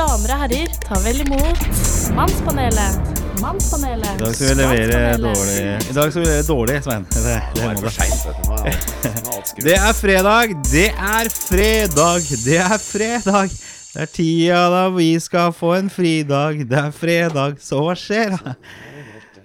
[0.00, 1.58] Damer og herrer, ta vel imot
[2.16, 3.18] Mannspanelet.
[3.42, 4.14] Mannspanelet.
[4.14, 7.04] I dag skal vi levere dårlig I dag skal vi levere dårlig, Svein.
[7.10, 8.22] Det, det, det, er det for seint,
[9.66, 13.52] det er fredag, det er fredag, det er fredag.
[13.90, 16.64] Det er tida da vi skal få en fridag.
[16.70, 18.56] Det er fredag, så hva skjer da?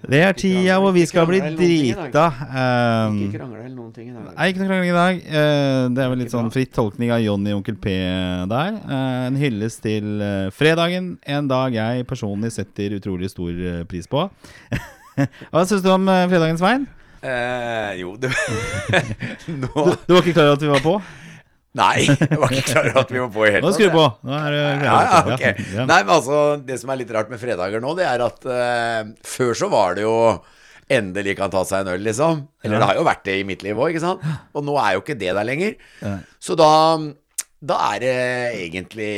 [0.06, 2.26] Det er tida hvor vi skal bli drita.
[2.30, 4.28] Um, Ikke krangle eller noen ting i dag.
[4.32, 5.22] Nei, ikke noe krangling i dag.
[5.26, 7.96] Uh, det er vel litt sånn fritt tolkning av Johnny og Onkel P
[8.52, 8.76] der.
[8.86, 14.28] Uh, en hyllest til uh, fredagen, en dag jeg personlig setter utrolig stor pris på.
[15.50, 16.86] Hva syns du om uh, veien?
[17.26, 18.30] Eh, jo, det
[19.62, 21.00] Nå Du var ikke klar over at vi var på?
[21.76, 23.96] Nei, jeg var ikke klar over at vi var på i hele Nå skrur du
[23.98, 24.04] på.
[24.28, 25.52] Nå er det Ja, ja, okay.
[25.82, 29.10] Nei, men altså, det som er litt rart med fredager nå, det er at uh,
[29.26, 30.14] før så var det jo
[30.86, 32.44] Endelig kan ta seg en øl, liksom.
[32.62, 32.80] Eller Ja.
[32.84, 34.20] det har jo vært det i mitt liv òg, ikke sant.
[34.54, 35.72] Og nå er jo ikke det der lenger.
[36.38, 36.68] Så da
[37.66, 38.12] da er det
[38.68, 39.10] egentlig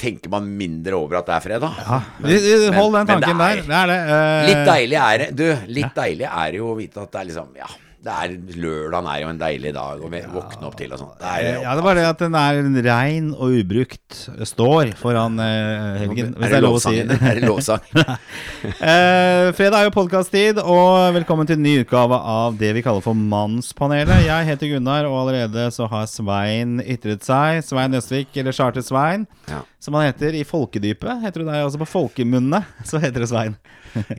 [0.00, 1.76] Tenker man mindre over at det er fredag.
[2.24, 3.68] Vi- Hold den tanken men det der.
[3.68, 4.00] er- Det er det.
[4.08, 5.44] Uh, Litt deilig er det Du,
[5.76, 7.68] litt deilig er det jo å vite at det er liksom Ja,
[8.00, 11.10] det er lørdagen er jo en deilig dag å våkne opp til og sånn.
[11.20, 14.22] Ja, det bare det at den er rein og ubrukt.
[14.48, 16.94] Står foran uh, helgen, hvis det er lov å si.
[17.02, 17.84] Er det lovsang?
[17.92, 23.04] uh, fredag er jo podkast-tid, og velkommen til en ny utgave av det vi kaller
[23.04, 24.24] for Mannspanelet.
[24.24, 27.60] Jeg heter Gunnar, og allerede så har Svein ytret seg.
[27.68, 29.60] Svein Østvik, eller Charter-Svein, Ja.
[29.80, 31.22] Som han heter i folkedypet.
[31.24, 33.56] Heter du deg også på folkemunne, så heter det Svein.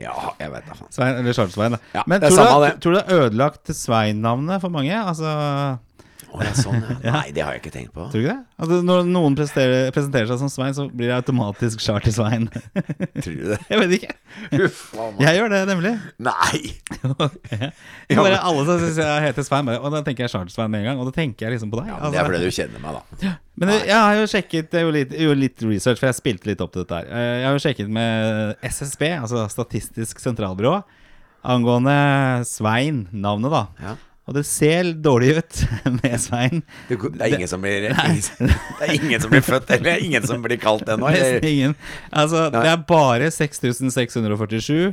[0.00, 0.90] ja, jeg vet da faen.
[0.92, 1.80] Svein eller Charles-Svein, da.
[1.94, 2.72] Ja, Men tror, du, det.
[2.82, 4.92] tror du det er ødelagt Svein-navnet for mange?
[4.98, 5.30] Altså,
[6.32, 7.12] Å ja, sånn, ja.
[7.18, 8.06] Nei, det har jeg ikke tenkt på.
[8.08, 8.44] tror du ikke det?
[8.64, 12.46] Altså, når noen presenterer, presenterer seg som Svein, så blir det automatisk Charter-Svein.
[13.22, 13.58] Tror du det?
[13.68, 14.14] jeg vet ikke.
[14.64, 14.78] Uff,
[15.20, 15.92] Jeg gjør det, nemlig.
[16.24, 16.60] Nei!
[18.16, 20.88] Bare, alle som syns jeg heter Svein, bare, og da tenker jeg Charter-Svein med en
[20.90, 21.02] gang.
[21.02, 21.90] Og da tenker jeg liksom på deg.
[21.92, 23.32] Ja, men det er fordi du kjenner meg, da.
[23.60, 26.16] Men jeg, jeg har jo sjekket jeg gjorde litt, jeg gjorde litt research, for jeg
[26.18, 27.10] spilte litt opp til dette her.
[27.12, 30.78] Eh, Jeg har jo sjekket med SSB, altså Statistisk sentralbyrå,
[31.52, 31.98] angående
[32.48, 33.62] Svein, navnet, da.
[33.84, 33.94] Ja.
[34.30, 35.60] Og det ser dårlig ut
[35.98, 36.62] med Svein.
[36.88, 40.44] Det, det er ingen som blir Det er ingen som blir født, eller ingen som
[40.44, 41.10] blir kalt ennå.
[41.10, 41.76] Nesten ingen.
[42.10, 42.62] Altså, Nei.
[42.62, 44.92] det er bare 6647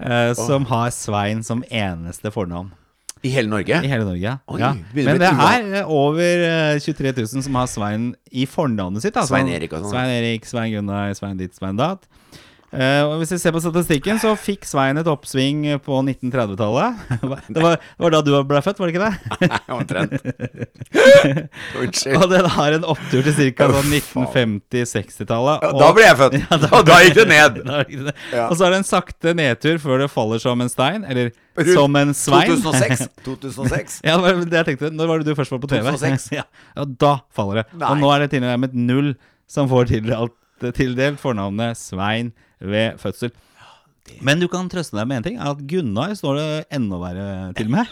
[0.00, 2.72] eh, som har Svein som eneste fornavn.
[3.20, 3.82] I hele Norge?
[3.84, 4.38] I hele Norge.
[4.48, 4.70] Oi, ja.
[4.96, 9.12] Men det er eh, over eh, 23 000 som har Svein i fornavnet sitt.
[9.12, 9.34] Altså.
[9.34, 9.92] Svein Erik og sånn.
[9.92, 12.08] Svein Erik, Svein Gunnar, Svein ditt, Svein datt.
[12.70, 17.00] Og Hvis vi ser på statistikken, så fikk Svein et oppsving på 1930-tallet.
[17.50, 19.14] Det, var- det var da du ble født, var det ikke det?
[19.78, 20.12] Omtrent.
[21.80, 22.16] Unnskyld.
[22.20, 23.66] Og den har en opptur til ca.
[23.74, 25.64] Sånn 1950-60-tallet.
[25.66, 26.36] Ja, Da ble jeg født!
[26.70, 27.58] Og da gikk det ned!
[27.66, 28.46] Da gikk det- Ja.
[28.48, 31.04] Og så er det en sakte nedtur før det faller som en stein.
[31.04, 31.32] Eller
[31.74, 32.54] som en svein.
[32.62, 33.08] 2006.
[33.26, 34.00] 2006.
[34.06, 34.92] Ja, det var det jeg tenkte.
[34.94, 35.82] Når var det du først var på TV?
[35.90, 36.30] 2006.
[36.38, 36.44] ja.
[36.76, 37.66] ja, da faller det.
[37.74, 37.90] Nei.
[37.90, 39.12] Og nå er det tilnærmet null
[39.50, 40.34] som får tildelt,
[40.76, 43.32] tildelt fornavnet Svein ved fødsel.
[44.26, 47.68] Men du kan trøste deg med én ting, at Gunnar står det enda verre til
[47.70, 47.86] med.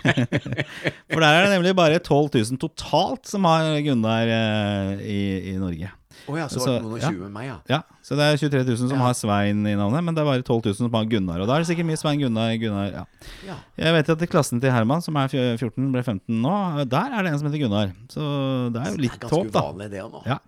[1.13, 5.21] For der er det nemlig bare 12 000 totalt som har Gunnar eh, i,
[5.53, 5.93] i Norge.
[6.29, 7.55] Å ja, så Så, var det noen og med meg, ja.
[7.71, 9.05] Ja, Så det er 23 000 som Ja.
[9.07, 11.41] har Svein i navnet, men det er bare 12 000 som har Gunnar.
[11.45, 12.51] Og da er det sikkert mye Svein Gunnar.
[12.61, 13.05] Gunnar ja.
[13.47, 13.57] ja.
[13.79, 16.57] Jeg vet at i klassen til Herman, som er 14, ble 15 nå,
[16.91, 17.95] der er det en som heter Gunnar.
[18.11, 18.27] Så
[18.75, 19.63] det er jo Det litt er ganske da.
[19.63, 20.25] uvanlig, det nå.
[20.27, 20.41] Ja.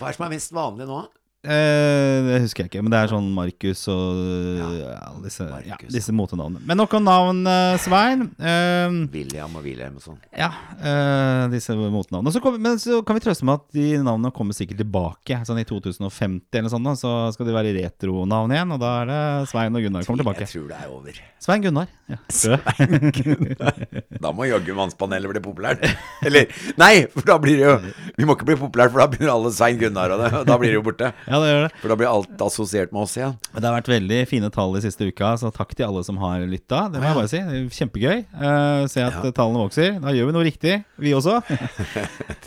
[0.00, 1.02] Hva er det som er mest vanlig nå?
[1.40, 4.18] Eh, det husker jeg ikke, men det er sånn Markus og
[4.60, 4.66] Ja.
[4.76, 6.60] ja, disse, ja, disse motenavnene.
[6.68, 8.26] Men nok om navn, eh, Svein.
[8.36, 10.18] Eh, William og Wilhelm og sånn.
[10.36, 12.32] ja, eh, disse motenavnene.
[12.34, 15.40] Så kom, men så kan vi trøste med at de navnene kommer sikkert tilbake.
[15.48, 18.72] Sånn i 2050 eller sånn, da, så skal de være retronavn igjen.
[18.76, 20.44] Og da er det Svein og Gunnar kommer tilbake.
[20.44, 21.22] Jeg tror det er over.
[21.40, 21.88] Svein Gunnar.
[22.10, 23.80] Ja, Svein Gunnar.
[24.20, 25.88] Da må jaggu Mannspanelet bli populært.
[26.26, 27.76] Eller Nei, for da blir det jo
[28.18, 30.30] Vi må ikke bli populært, for da begynner alle Svein Gunnar og det.
[30.42, 31.12] Og da blir det jo borte.
[31.30, 31.72] Ja, det gjør det.
[31.82, 33.36] For da blir alt assosiert med oss igjen.
[33.52, 36.20] Men Det har vært veldig fine tall de siste uka, så takk til alle som
[36.22, 36.86] har lytta.
[36.92, 37.40] Det må jeg bare si.
[37.42, 38.24] Er Kjempegøy.
[38.34, 39.32] Uh, se at Ja.
[39.34, 39.98] tallene vokser.
[40.00, 41.40] Da gjør vi noe riktig, vi også.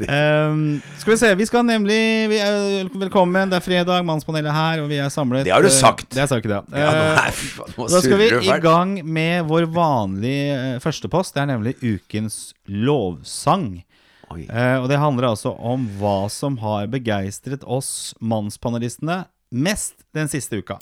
[0.07, 1.99] Um, skal vi se, vi skal nemlig
[2.31, 5.45] vi er, Velkommen, det er fredag, Mannspanelet her, og vi er samlet.
[5.47, 6.09] Det har du eh, sagt.
[6.13, 6.63] Det har jeg sagt, ja.
[6.73, 11.03] Ja, nå, Eh, er, faen, nå da skal vi i gang med vår vanlige første
[11.03, 11.33] førstepost.
[11.35, 13.83] Det er nemlig ukens lovsang.
[14.31, 19.23] Eh, og det handler altså om hva som har begeistret oss mannspanelistene
[19.53, 20.79] mest den siste uka.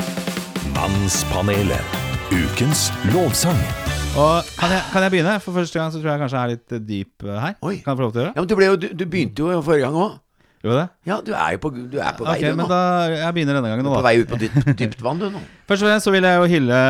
[0.75, 1.97] Mannspanelet.
[2.31, 3.59] Ukens lovsang.
[4.19, 5.37] Og kan jeg, kan jeg begynne?
[5.43, 7.55] For første gang så tror jeg kanskje jeg er litt eh, dyp eh, her.
[7.63, 7.77] Oi.
[7.83, 9.45] Kan jeg få lov til å gjøre Ja, men du, ble jo, du, du begynte
[9.45, 10.17] jo forrige gang òg.
[10.61, 10.87] Gjør det?
[11.09, 12.69] Ja, du er jo på, du er på vei, okay, du men nå.
[12.69, 15.29] da Jeg begynner denne gangen nå, er på vei ut på dypt, dypt vann, du
[15.33, 15.41] nå.
[15.71, 16.81] Først og fremst så vil jeg jo hylle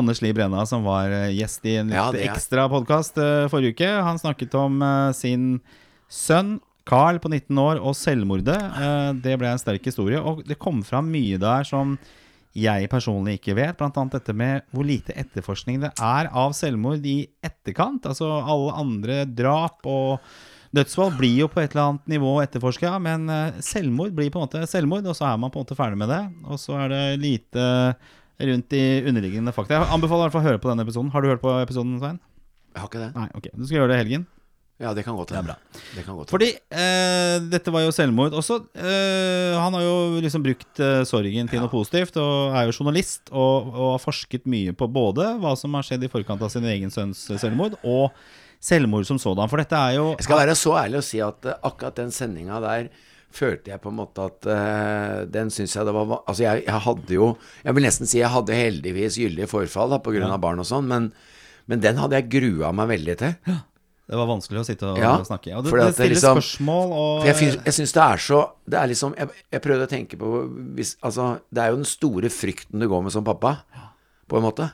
[0.00, 3.20] Anders Lie Brenna, som var eh, gjest i en litt Ja, ekstra podkast
[3.52, 3.92] forrige uke.
[4.08, 5.60] Han snakket om uh, sin
[6.10, 6.56] sønn
[6.88, 8.58] Carl på 19 år og selvmordet.
[8.74, 10.18] Uh, det ble en sterk historie.
[10.18, 11.94] Og det kom fram mye der som
[12.58, 13.82] jeg personlig ikke vet.
[13.84, 18.08] Annet dette med hvor lite etterforskning det er av selvmord i etterkant.
[18.08, 20.24] Altså alle andre drap og
[20.76, 24.48] dødsfall blir jo på et eller annet nivå etterforska, men eh, selvmord blir på en
[24.48, 26.22] måte selvmord, og så er man på en måte ferdig med det.
[26.48, 27.68] Og så er det lite
[28.38, 29.78] rundt de underliggende fakta.
[29.78, 31.12] Jeg anbefaler i hvert fall å høre på denne episoden.
[31.14, 32.20] Har du hørt på episoden, Svein?
[32.74, 33.12] Jeg har ikke det.
[33.16, 33.48] Nei, ok.
[33.54, 34.26] Du skal gjøre det i helgen.
[34.78, 35.56] Ja, det kan godt hende.
[35.96, 36.30] Det kan godt.
[36.30, 38.60] Fordi eh, dette var jo selvmord også.
[38.78, 43.32] Eh, han har jo liksom brukt eh, sorgen til noe positivt, og er jo journalist
[43.32, 46.68] og, og har forsket mye på både hva som har skjedd i forkant av sin
[46.70, 48.14] egen sønns selvmord, og
[48.60, 49.48] selvmord som sådan.
[49.50, 52.10] For dette er jo Jeg skal være så ærlig å si at eh, akkurat den
[52.14, 52.88] sendinga der
[53.30, 56.80] følte jeg på en måte at uh, Den syns jeg det var Altså, jeg, jeg
[56.86, 57.26] hadde jo
[57.62, 60.66] Jeg vil nesten si jeg hadde heldigvis gyldig forfall da, på grunn av barn og
[60.66, 61.10] sånn, men,
[61.68, 63.34] men den hadde jeg grua meg veldig til.
[63.46, 63.58] Ja.
[64.08, 65.52] Det var vanskelig å sitte og Ja, snakke.
[65.58, 68.78] Og det, det det liksom- spørsmål og jeg, fin- jeg syns det er så Det
[68.80, 70.30] er liksom Jeg, jeg prøvde å tenke på
[70.78, 73.58] hvis, Altså, det er jo den store frykten du går med som pappa,
[74.26, 74.70] på en måte.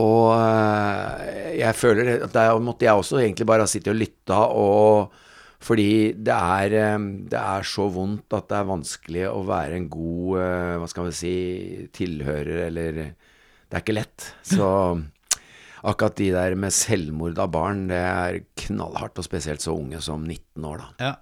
[0.00, 4.38] Og eh, jeg føler at der måtte jeg også egentlig bare ha sittet og lytta,
[4.56, 5.18] og
[5.62, 9.90] fordi det er, eh, det er så vondt at det er vanskelig å være en
[9.92, 11.34] god eh, Hva skal vi si
[11.94, 14.32] tilhører, eller Det er ikke lett.
[14.44, 14.66] Så
[15.82, 20.24] akkurat de der med selvmord av barn, det er knallhardt, og spesielt så unge som
[20.24, 20.90] 19 år, da.
[21.02, 21.14] Ja,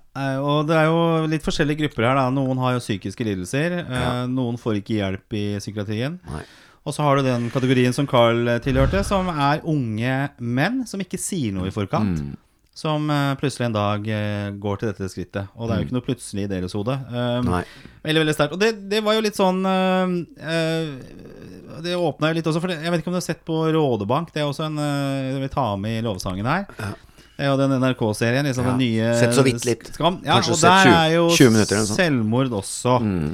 [0.44, 2.18] og det er jo litt forskjellige grupper her.
[2.18, 3.78] da Noen har jo psykiske lidelser.
[3.86, 4.10] Ja.
[4.28, 6.18] Noen får ikke hjelp i psykiatrien.
[6.28, 6.42] Nei.
[6.88, 11.18] Og så har du den kategorien som Carl tilhørte, som er unge menn som ikke
[11.20, 12.22] sier noe i forkant.
[12.24, 12.38] Mm.
[12.80, 15.50] Som eh, plutselig en dag eh, går til dette skrittet.
[15.58, 16.94] Og det er jo ikke noe plutselig i deres hode.
[17.12, 17.58] Um, Mm.
[18.06, 18.54] Veldig, veldig sterkt.
[18.56, 20.08] Og det, det var jo litt sånn uh,
[21.84, 24.32] Det åpna jo litt også, for jeg vet ikke om du har sett på Rådebank.
[24.32, 26.64] Det er også en uh, jeg vil ta med i lovsangen her.
[27.36, 28.48] Det er jo den NRK-serien.
[28.48, 28.72] Liksom Ja.
[28.72, 29.86] den nye Sett så vidt litt.
[29.96, 30.18] Skam.
[30.24, 33.30] Ja, Kanskje og der 20 er jo 20 minutter selvmord også Mm.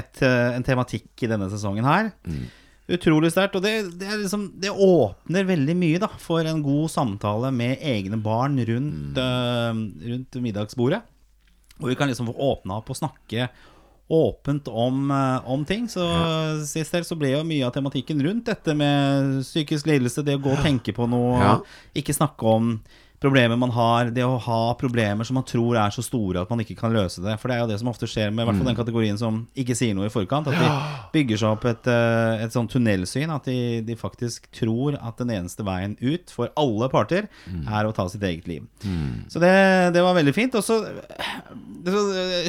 [0.00, 2.10] et, en tematikk i denne sesongen her.
[2.26, 2.44] Mm.
[2.88, 3.54] Utrolig sterkt.
[3.56, 8.18] Og det, det, liksom, det åpner veldig mye da for en god samtale med egne
[8.20, 9.20] barn rundt, Mm.
[9.20, 11.00] uh, rundt middagsbordet.
[11.78, 13.48] Hvor vi kan liksom få åpna opp og snakke
[14.12, 15.86] åpent om, uh, om ting.
[15.88, 16.04] Så
[16.68, 20.42] sist del så ble jo mye av tematikken rundt dette med psykisk lidelse, det å
[20.44, 21.56] gå og tenke på noe, Ja.
[21.96, 22.74] ikke snakke om
[23.24, 26.60] problemer man har, det å ha problemer som man tror er så store at man
[26.62, 27.36] ikke kan løse det.
[27.40, 29.96] For det er jo det som ofte skjer med fall den kategorien som ikke sier
[29.96, 30.50] noe i forkant.
[30.50, 30.68] At de
[31.14, 33.32] bygger seg opp et, eh, et sånn tunnelsyn.
[33.34, 37.28] At de, de faktisk tror at den eneste veien ut for alle parter
[37.64, 38.68] er å ta sitt eget liv.
[39.32, 39.54] Så det,
[39.96, 40.54] det var veldig fint.
[40.54, 40.80] Og så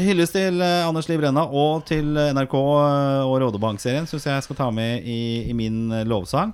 [0.06, 4.08] hylles til eh, Anders Liv Brenna og til NRK og Rådebank-serien.
[4.10, 5.20] Syns jeg skal ta med i,
[5.50, 6.54] i min eh, lovsang.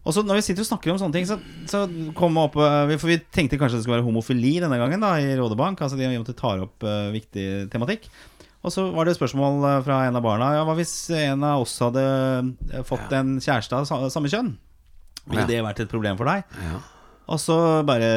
[0.00, 1.36] Og så Når vi sitter og snakker om sånne ting, så,
[1.68, 1.84] så
[2.16, 5.34] kom opp eh, For vi tenkte kanskje det skulle være homofili denne gangen da i
[5.38, 5.82] Rådebank.
[5.84, 8.08] Altså de måtte tar opp uh, viktig tematikk.
[8.64, 10.54] Og så var det et spørsmål eh, fra en av barna.
[10.56, 12.04] Ja, Hva hvis en av oss hadde
[12.80, 14.54] fått fått en kjæreste av samme kjønn?
[15.26, 15.48] Ville Ja.
[15.48, 16.48] det vært et problem for deg?
[16.64, 16.80] Ja.
[17.30, 17.56] Og så
[17.86, 18.08] bare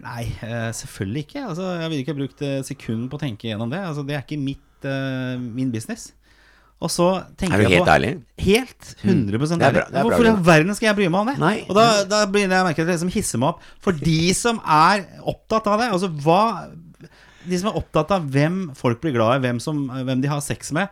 [0.00, 0.30] Nei,
[0.78, 1.42] selvfølgelig ikke.
[1.50, 3.82] Altså, jeg ville ikke brukt et sekund på å tenke gjennom det.
[3.82, 6.12] Altså, det er ikke mitt, uh, min business.
[6.80, 7.06] Og så
[7.36, 8.10] tenker Er du helt på ærlig?
[8.40, 9.90] Helt 100 Det er bra, ærlig.
[9.92, 11.38] det er Hvorfor i all verden skal jeg bry meg om det?
[11.42, 11.54] Nei.
[11.68, 13.66] Og da, da begynner jeg å merke at det liksom hisser meg opp.
[13.84, 16.40] For de som er opptatt av det, altså hva
[17.44, 20.40] De som er opptatt av hvem folk blir glad i, hvem, som, hvem de har
[20.44, 20.88] sex med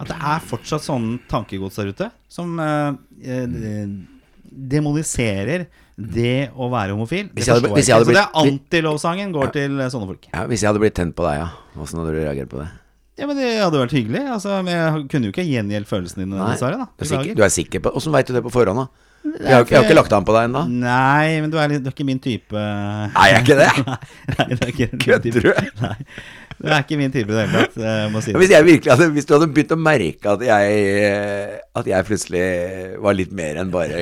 [0.00, 2.90] At det er fortsatt sånne tankegods der ute som eh,
[3.22, 3.86] eh,
[4.50, 5.66] demoniserer
[6.00, 7.28] det å være homofil.
[7.28, 9.80] Det Hvis jeg hadde- hvis jeg jeg hadde blitt, Så det er antilovsangen går til
[9.80, 10.26] eh, sånne folk.
[10.32, 11.48] Ja, hvis jeg hadde blitt tent på deg, ja.
[11.76, 12.68] Åssen hadde du reagert på det?
[13.20, 14.24] Ja, men Det hadde vært hyggelig.
[14.32, 16.80] Altså, men jeg kunne jo ikke gjengjeldt følelsene dine, dessverre.
[16.80, 17.36] da Du er sikker, Beklager.
[17.36, 19.06] du er sikker på Åssen veit du det på forhånd, da?
[19.20, 20.62] Jeg har, jeg har ikke lagt an på deg ennå.
[20.80, 22.56] Nei, men du er, litt, du er ikke min type.
[22.56, 23.98] Nei, jeg er ikke det.
[24.38, 25.50] Nei, du er ikke min Kødder du?
[25.84, 25.92] Nei,
[26.56, 27.76] du er ikke min type i det hele tatt.
[27.84, 28.34] Jeg si.
[28.40, 32.42] Hvis jeg virkelig hadde Hvis du hadde begynt å merke at jeg At jeg plutselig
[33.04, 34.00] var litt mer enn bare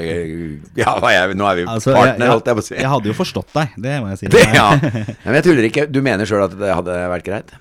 [0.79, 2.77] Ja, er, nå er vi Altså, partner, holdt jeg på å si.
[2.79, 4.33] jeg hadde jo forstått deg, det må jeg si.
[4.39, 4.69] Det, ja.
[4.79, 5.07] ja.
[5.27, 5.87] Men jeg tuller ikke.
[5.91, 7.59] Du mener sjøl at det hadde vært greit?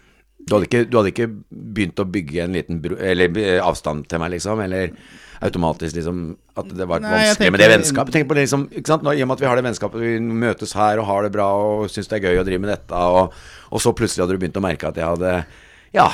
[0.48, 4.08] Du hadde, ikke, du hadde ikke begynt å bygge en liten bro, eller eh, avstand
[4.08, 4.62] til meg, liksom?
[4.64, 4.94] Eller
[5.44, 6.22] automatisk liksom
[6.58, 8.16] At det var Nei, vanskelig vanskelig med det vennskapet?
[8.16, 9.04] Tenk på det liksom ikke sant?
[9.06, 11.34] Nå, I og med at vi har det vennskapet, vi møtes her og har det
[11.36, 13.36] bra og syns det er gøy å drive med dette, og,
[13.70, 15.34] og så plutselig hadde du begynt å merke at jeg hadde
[15.96, 16.08] ja,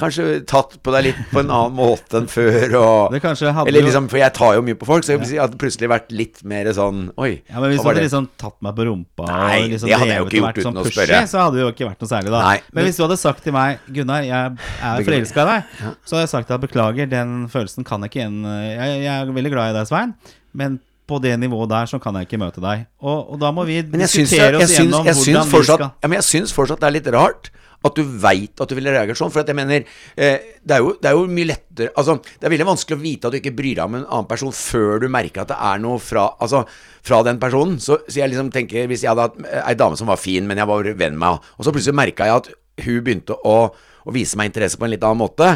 [0.00, 2.74] kanskje tatt på deg litt på en annen måte enn før.
[2.80, 5.44] Og, eller liksom, For jeg tar jo mye på folk, så jeg ja.
[5.44, 8.08] hadde plutselig vært litt mer sånn Oi, Ja, men Hvis du hadde det?
[8.08, 10.82] liksom tatt meg på rumpa Nei, liksom det hadde jeg jo ikke gjort sånn uten
[10.82, 11.22] å pushy, spørre.
[11.30, 12.42] Så hadde det jo ikke vært noe særlig da.
[12.48, 14.52] Nei, men men- hvis du hadde sagt til meg Gunnar, jeg
[14.90, 15.72] er forelska i deg,
[16.04, 19.34] så hadde jeg sagt at beklager, den følelsen kan jeg ikke igjen Jeg, jeg er
[19.40, 20.14] veldig glad i deg, Svein,
[20.52, 22.84] men på det nivået der, så kan jeg ikke møte deg.
[23.02, 25.26] Og, og da må vi diskutere jeg syns, diskutere jeg, oss syns, gjennom jeg, syns
[25.26, 27.50] hvordan vi skal ja, men jeg syns fortsatt det er litt rart
[27.86, 29.32] at du veit at du ville reagert sånn.
[29.32, 32.52] For jeg mener eh, det, er jo, det er jo mye lettere Altså, det er
[32.52, 35.08] veldig vanskelig å vite at du ikke bryr deg om en annen person før du
[35.12, 36.64] merker at det er noe fra Altså,
[37.06, 37.78] fra den personen.
[37.82, 40.48] Så, så jeg liksom tenker Hvis jeg hadde hatt eh, ei dame som var fin,
[40.48, 43.58] men jeg var venn med henne, og så plutselig merka jeg at hun begynte å,
[43.70, 45.54] å vise meg interesse på en litt annen måte,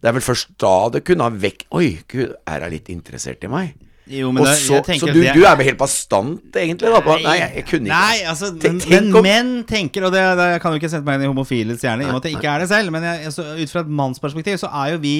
[0.00, 3.44] det er vel først da det kunne ha vekk Oi, gud, er hun litt interessert
[3.44, 3.85] i meg?
[4.06, 6.92] Jo, men så, jeg så du, det- du er helt bastant, egentlig?
[6.94, 10.12] da på, Nei, jeg, jeg kunne ikke Nei, altså, men, men om- menn tenker, og
[10.14, 12.22] det, det jeg kan jo ikke sette meg inn i homofiles hjerne, i og med
[12.22, 14.94] at jeg ikke er det selv, men jeg, så, ut fra et mannsperspektiv så er
[14.94, 15.16] jo vi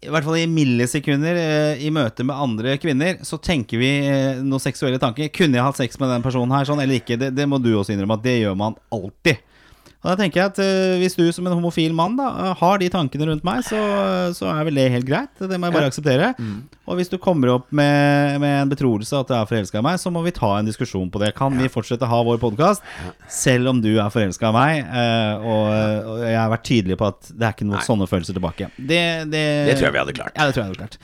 [0.00, 4.38] i hvert fall i millisekunder eh, i møte med andre kvinner, så tenker vi eh,
[4.40, 5.28] noen seksuelle tanker.
[5.28, 7.18] Kunne jeg hatt sex med den personen her, sånn, eller ikke?
[7.20, 9.42] Det, det må du også innrømme at det gjør man alltid.
[10.00, 12.78] Og da tenker jeg at eh, Hvis du som en homofil mann da eh, har
[12.80, 13.76] de tankene rundt meg, så,
[14.32, 15.28] så er vel det helt greit.
[15.36, 16.30] Det må jeg bare akseptere.
[16.90, 19.98] Og hvis du kommer opp med, med en betroelse at du er forelska i meg,
[20.00, 21.34] så må vi ta en diskusjon på det.
[21.36, 22.80] Kan vi fortsette å ha vår podkast
[23.30, 24.80] selv om du er forelska i meg?
[24.88, 25.66] eh, og,
[26.14, 27.84] og jeg har vært tydelig på at det er ikke noen Nei.
[27.86, 28.70] sånne følelser tilbake.
[28.80, 30.32] Det, det, Det tror jeg vi hadde klart.
[30.40, 30.96] Ja, det tror jeg hadde klart.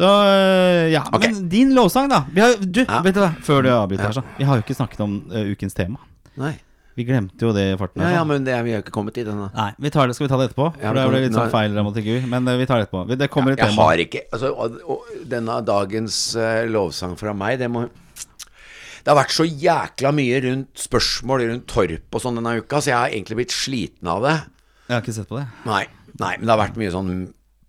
[0.00, 1.04] Så eh, ja.
[1.12, 1.28] Okay.
[1.36, 2.24] Men din lovsang, da.
[2.32, 3.02] Vi har, du, Ja.
[3.04, 4.24] vet du hva, før du avbryter her, så.
[4.40, 6.00] Vi har jo ikke snakket om uh, ukens tema.
[6.40, 6.54] Nei.
[6.98, 8.02] Vi glemte jo det i farten.
[8.02, 8.30] Ja, ja, sånn.
[8.32, 9.44] men det er vi har ikke kommet dit ennå.
[9.54, 10.64] Nei, vi tar det, skal vi ta det etterpå?
[10.80, 12.16] Ja, For det er ble litt sånn feil dramaturgi.
[12.32, 13.18] Men eh, vi tar det etterpå.
[13.20, 13.86] Det kommer et Jeg tema.
[13.86, 19.20] har ikke altså, og, og, Denne dagens uh, lovsang fra meg, det må Det har
[19.20, 23.14] vært så jækla mye rundt spørsmål rundt Torp og sånn denne uka, så jeg har
[23.14, 24.36] egentlig blitt sliten av det.
[24.88, 25.46] Jeg har ikke sett på det.
[25.70, 25.84] Nei,
[26.18, 27.16] nei men det har vært mye sånn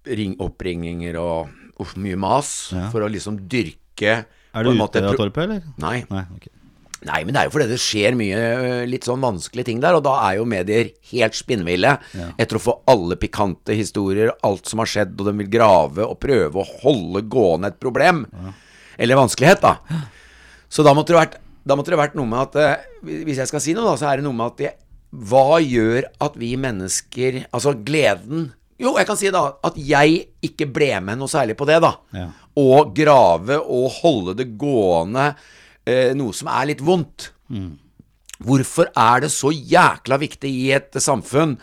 [0.09, 2.89] ring, oppringninger og uff, mye mas Ja.
[2.89, 5.61] for å liksom dyrke Er du ute av torpet, eller?
[5.77, 5.99] Nei.
[6.09, 6.49] Nei, ok.
[7.07, 8.39] Nei, men det er jo fordi det skjer mye
[8.89, 11.93] litt sånn vanskelige ting der, og da er jo medier helt spinnville
[12.35, 16.19] etter å få alle pikante historier, alt som har skjedd, og de vil grave og
[16.19, 18.25] prøve å holde gående et problem.
[18.99, 19.77] Eller vanskelighet, da.
[20.67, 22.85] Så da måtte det vært, da måtte det vært noe med at eh,
[23.25, 24.71] Hvis jeg skal si noe, da, så er det noe med at det,
[25.11, 30.67] Hva gjør at vi mennesker Altså gleden Jo, jeg kan si da at jeg ikke
[30.71, 31.95] ble med noe særlig på det, da.
[32.15, 32.27] Ja.
[32.59, 35.31] Å grave og holde det gående
[35.85, 37.31] eh, noe som er litt vondt.
[38.39, 41.57] Hvorfor er det så jækla viktig i et samfunn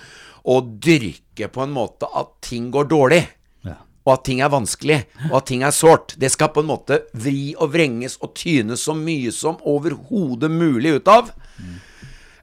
[0.46, 3.22] å dyrke på en måte at ting går dårlig?
[3.66, 3.78] Ja.
[4.06, 5.00] og at ting er vanskelig,
[5.32, 6.12] og at ting er sårt.
[6.20, 10.92] Det skal på en måte vri og vrenges og tynes så mye som overhodet mulig
[11.00, 11.32] ut av.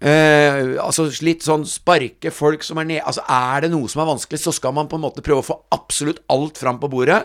[0.04, 4.10] Eh, altså litt sånn sparke folk som er nede Altså Er det noe som er
[4.10, 7.22] vanskelig, så skal man på en måte prøve å få absolutt alt fram på bordet.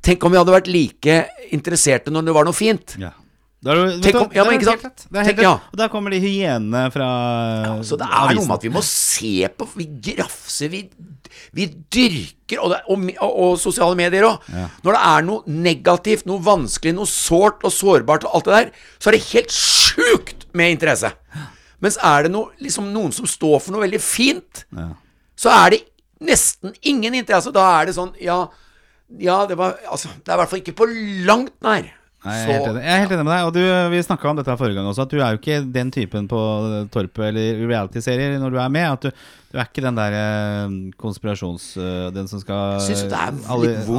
[0.00, 1.18] Tenk om vi hadde vært like
[1.52, 2.96] interesserte når det var noe fint.
[2.96, 3.10] Ja.
[3.64, 5.06] Er vet Tenk om- ja, men ikke sant?
[5.10, 5.52] Det er helt Tenk- ja.
[5.72, 7.08] Og der kommer de hyenene fra
[7.82, 10.82] Så det er noe med at vi må se på Vi grafser, vi,
[11.54, 14.38] vi dyrker Og, det, og, og, og sosiale medier òg.
[14.84, 18.70] Når det er noe negativt, noe vanskelig, noe sårt og sårbart og alt det der,
[19.00, 21.10] så er det helt sjukt med interesse.
[21.80, 24.90] Mens er det noe, liksom noen som står for noe veldig fint, Ja.
[25.36, 25.80] så er det
[26.20, 27.50] nesten ingen interesse.
[27.52, 28.46] Da er det sånn Ja,
[29.18, 30.86] ja det var Altså, det er i hvert fall ikke på
[31.26, 31.90] langt nær.
[32.24, 33.46] Nei, jeg, er jeg er helt enig med deg.
[33.46, 33.62] Og du,
[33.92, 36.28] vi snakka om dette her forrige gang også, at du er jo ikke den typen
[36.30, 36.40] på
[36.94, 38.86] Torpet eller reality-serier når du er med.
[38.96, 41.66] At du, du er ikke den der eh, konspirasjons...
[41.78, 43.44] eh, den som skal vondt,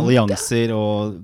[0.02, 1.16] Allianser og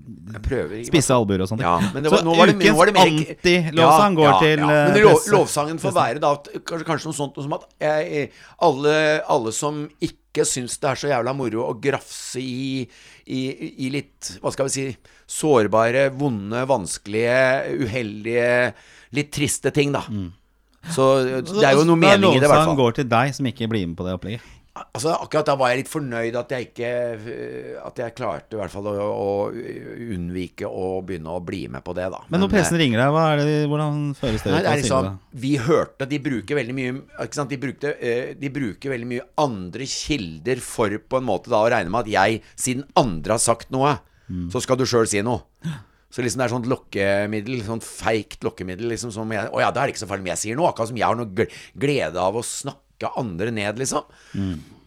[0.88, 4.63] spisse albuer og sånt Ja, men det var, Så var det, ukens anti-lovsang går til
[4.63, 8.29] Men eh, lov, lovsangen får være da kanskje, kanskje noe sånt som at jeg,
[8.63, 8.96] alle,
[9.36, 12.86] alle som ikke syns det er så jævla moro å grafse i,
[13.25, 13.41] i,
[13.84, 14.86] i litt, hva skal vi si,
[15.32, 17.42] sårbare, vonde, vanskelige,
[17.86, 18.74] uheldige,
[19.16, 20.04] litt triste ting, da.
[20.92, 21.12] Så
[21.46, 22.80] det er jo noe Da mening i det, i hvert fall.
[22.80, 24.50] går til deg som ikke blir med på det opplegget.
[24.96, 28.60] Altså Akkurat da var jeg litt fornøyd at jeg ikke øh, At jeg klarte i
[28.62, 32.22] hvert fall å, å unnvike å begynne å bli med på det, da.
[32.32, 34.54] Men når eh, pressen ringer deg, hva er det, hvordan føles det?
[34.56, 35.10] Nei, det er liksom?
[35.44, 36.94] Vi hørte De bruker veldig mye
[37.26, 37.52] ikke sant?
[37.52, 41.70] De, brukte, eh, de bruker veldig mye andre kilder for på en måte da å
[41.76, 43.98] regne med at jeg, siden andre har sagt noe,
[44.32, 44.50] Mm.
[44.54, 45.44] så skal du sjøl si noe.
[46.12, 48.90] Så liksom det er sånt lokkemiddel, sånt feigt lokkemiddel.
[48.92, 50.72] Liksom som jeg, Å ja, da er det ikke så farlig om jeg sier noe.
[50.72, 51.48] Akkurat som jeg har noe
[51.80, 54.08] glede av å snakke andre ned, liksom.
[54.36, 54.81] Jeg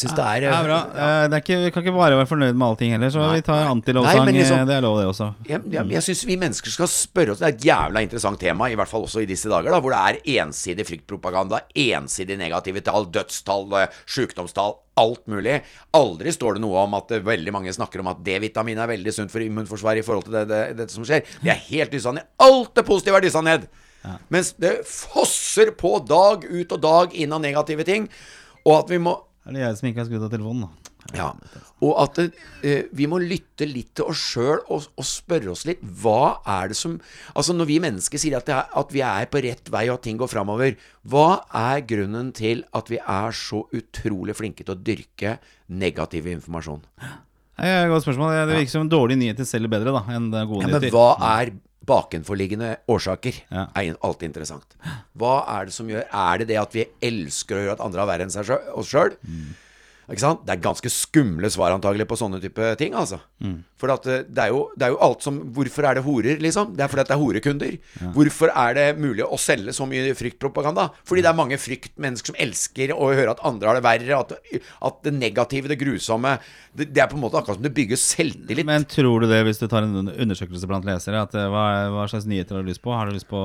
[0.00, 0.44] syns det er.
[0.48, 0.78] Ja, bra.
[0.94, 1.08] Ja.
[1.28, 3.44] Det er ikke, vi kan ikke bare være fornøyd med allting heller, så Nei, vi
[3.46, 4.28] tar antilovsang.
[4.28, 5.28] Liksom- eh, det er lov, det også.
[5.48, 8.68] Jeg, jeg, jeg syns vi mennesker skal spørre oss Det er et jævla interessant tema,
[8.70, 12.80] i hvert fall også i disse dager, da, hvor det er ensidig fryktpropaganda, ensidig negative
[12.86, 15.60] tall, dødstall, eh, sykdomstall, alt mulig.
[15.94, 19.14] Aldri står det noe om at eh, veldig mange snakker om at D-vitamin er veldig
[19.14, 21.24] sunt for immunforsvaret i forhold til det, det, dette som skjer.
[21.42, 22.28] Det er helt dyssa ned.
[22.38, 23.66] Alt det positive er dyssa ned.
[24.28, 28.08] Mens det fosser på dag ut og dag inn av negative ting.
[28.64, 30.90] Og at vi må Er det jeg som ikke har skrudd av telefonen, da?
[31.14, 31.26] Ja.
[31.84, 32.18] Og at
[32.64, 36.70] eh, vi må lytte litt til oss sjøl og, og spørre oss litt hva er
[36.72, 36.94] det som
[37.36, 39.98] Altså Når vi mennesker sier at, det er, at vi er på rett vei og
[39.98, 41.26] at ting går framover, hva
[41.60, 45.36] er grunnen til at vi er så utrolig flinke til å dyrke
[45.68, 46.80] negativ informasjon?
[47.54, 48.32] Det er et godt spørsmål.
[48.48, 50.96] Det virker som dårlige nyheter selger bedre da enn gode Ja, men nyheter.
[50.96, 51.52] hva er
[51.86, 53.42] bakenforliggende årsaker?
[53.50, 53.66] Ja.
[53.76, 54.76] Er alltid interessant.
[55.18, 58.02] Hva er det som gjør Er det det at vi elsker å gjøre at andre
[58.04, 59.14] har verre enn seg oss sjøl?
[59.24, 59.63] Sant?
[60.08, 63.20] Det er ganske skumle svar antagelig på sånne type ting, altså.
[63.80, 66.38] For at eh, det er, jo, det er jo alt som Hvorfor er det horer,
[66.40, 66.74] liksom?
[66.76, 67.76] Det er fordi at det er horekunder.
[68.14, 70.90] Hvorfor er det mulig å selge så mye fryktpropaganda?
[71.04, 74.18] Fordi det er mange fryktmennesker som elsker å høre at andre har det verre.
[74.20, 76.36] At, at det negative, det grusomme
[76.74, 78.66] det, det er på en måte akkurat som det bygger selvtillit.
[78.66, 82.08] Men tror du det, hvis du tar en undersøkelse blant lesere, at eh, hva, hva
[82.10, 82.92] slags nyheter har du lyst på?
[82.94, 83.40] Har du lyst på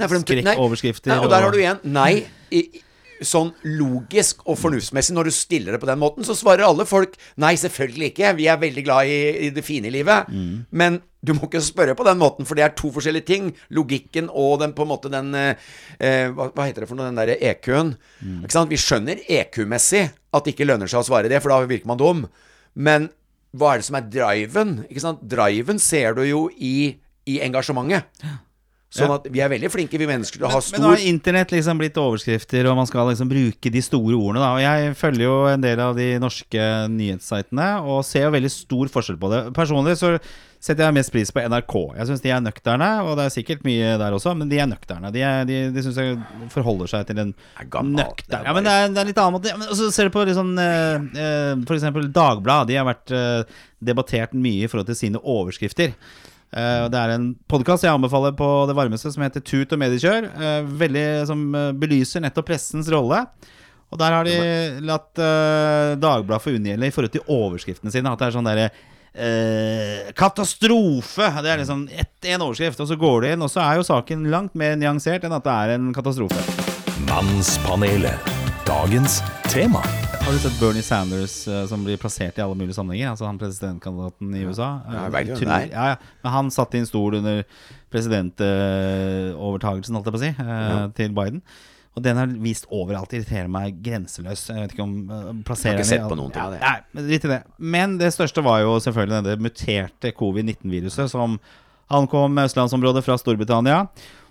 [0.00, 1.18] for skrekkoverskrifter?
[1.20, 2.26] Og der har du igjen Nei.
[2.54, 2.82] I-
[3.24, 7.14] sånn logisk og fornuftsmessig, når du stiller det på den måten, så svarer alle folk
[7.40, 8.32] nei, selvfølgelig ikke.
[8.38, 10.28] Vi er veldig glad i, i det fine i livet.
[10.70, 13.48] Men du må ikke spørre på den måten, for det er to forskjellige ting.
[13.74, 15.56] Logikken og den på en måte den eh,
[15.98, 17.94] eh, hva, hva heter det for noe, den derre EQ-en.
[18.44, 18.70] Ikke sant?
[18.70, 20.04] Vi skjønner EQ-messig
[20.36, 22.26] at det ikke lønner seg å svare det, for da virker man dum.
[22.76, 23.08] Men
[23.56, 24.76] hva er det som er driven?
[24.90, 25.24] Ikke sant?
[25.26, 26.92] Driven ser du jo i,
[27.26, 28.10] i engasjementet.
[28.94, 31.52] Sånn at vi er veldig flinke, vi mennesker, til å ha Men nå har internett
[31.52, 34.42] liksom blitt overskrifter, og man skal liksom bruke de store ordene.
[34.42, 34.50] Da.
[34.54, 38.92] Og Jeg følger jo en del av de norske nyhetssitene og ser jo veldig stor
[38.94, 39.40] forskjell på det.
[39.56, 40.14] Personlig så
[40.62, 41.74] setter jeg mest pris på NRK.
[41.98, 44.70] Jeg syns de er nøkterne, og det er sikkert mye der også, men de er
[44.70, 45.10] nøkterne.
[45.14, 46.20] De, er, de, de syns jeg
[46.54, 49.36] forholder seg til en er er nøktern Ja, men det er, det er litt annen
[49.36, 49.52] måte.
[49.52, 52.70] Ja, men så ser du på liksom, eh, eh, eksempel Dagbladet.
[52.70, 53.58] De har vært eh,
[53.90, 55.94] debattert mye i forhold til sine overskrifter.
[56.54, 60.28] Eh, det er en podkast jeg anbefaler på det varmeste, som heter Tut og mediekjør.
[60.30, 63.24] eh, veldig Som eh, belyser nettopp pressens rolle.
[63.86, 68.10] Og der har de latt Dagbladet få unngjelde i forhold til overskriftene sine.
[68.10, 68.64] At det er sånn derre
[69.14, 71.28] eh, Katastrofe!
[71.42, 73.46] Det er liksom én overskrift, og så går det inn.
[73.46, 76.42] Og så er jo saken langt mer nyansert enn at det er en katastrofe.
[77.06, 78.34] Mannspanelet.
[78.66, 79.86] Dagens tema.
[80.26, 83.10] Har du sett Bernie Sanders eh, som blir plassert i alle mulige sammenhenger?
[83.12, 84.80] Altså han presidentkandidaten i USA?
[85.14, 85.68] Vet jo, nei.
[85.70, 85.96] Ja, ja.
[86.24, 87.44] Men han satt i en stol under
[87.94, 90.80] presidentovertagelsen, holdt jeg på å si, ja.
[90.98, 91.38] til Biden.
[91.94, 93.14] Og den har vist overalt.
[93.14, 94.50] Irriterer meg grenseløst.
[94.50, 96.60] Jeg vet ikke om uh, plasserer den i sett på alt- noen ting Ja, det.
[96.66, 97.38] Nei, men i det.
[97.76, 101.38] Men det største var jo selvfølgelig det muterte covid-19-viruset som
[101.86, 103.84] ankom østlandsområdet fra Storbritannia.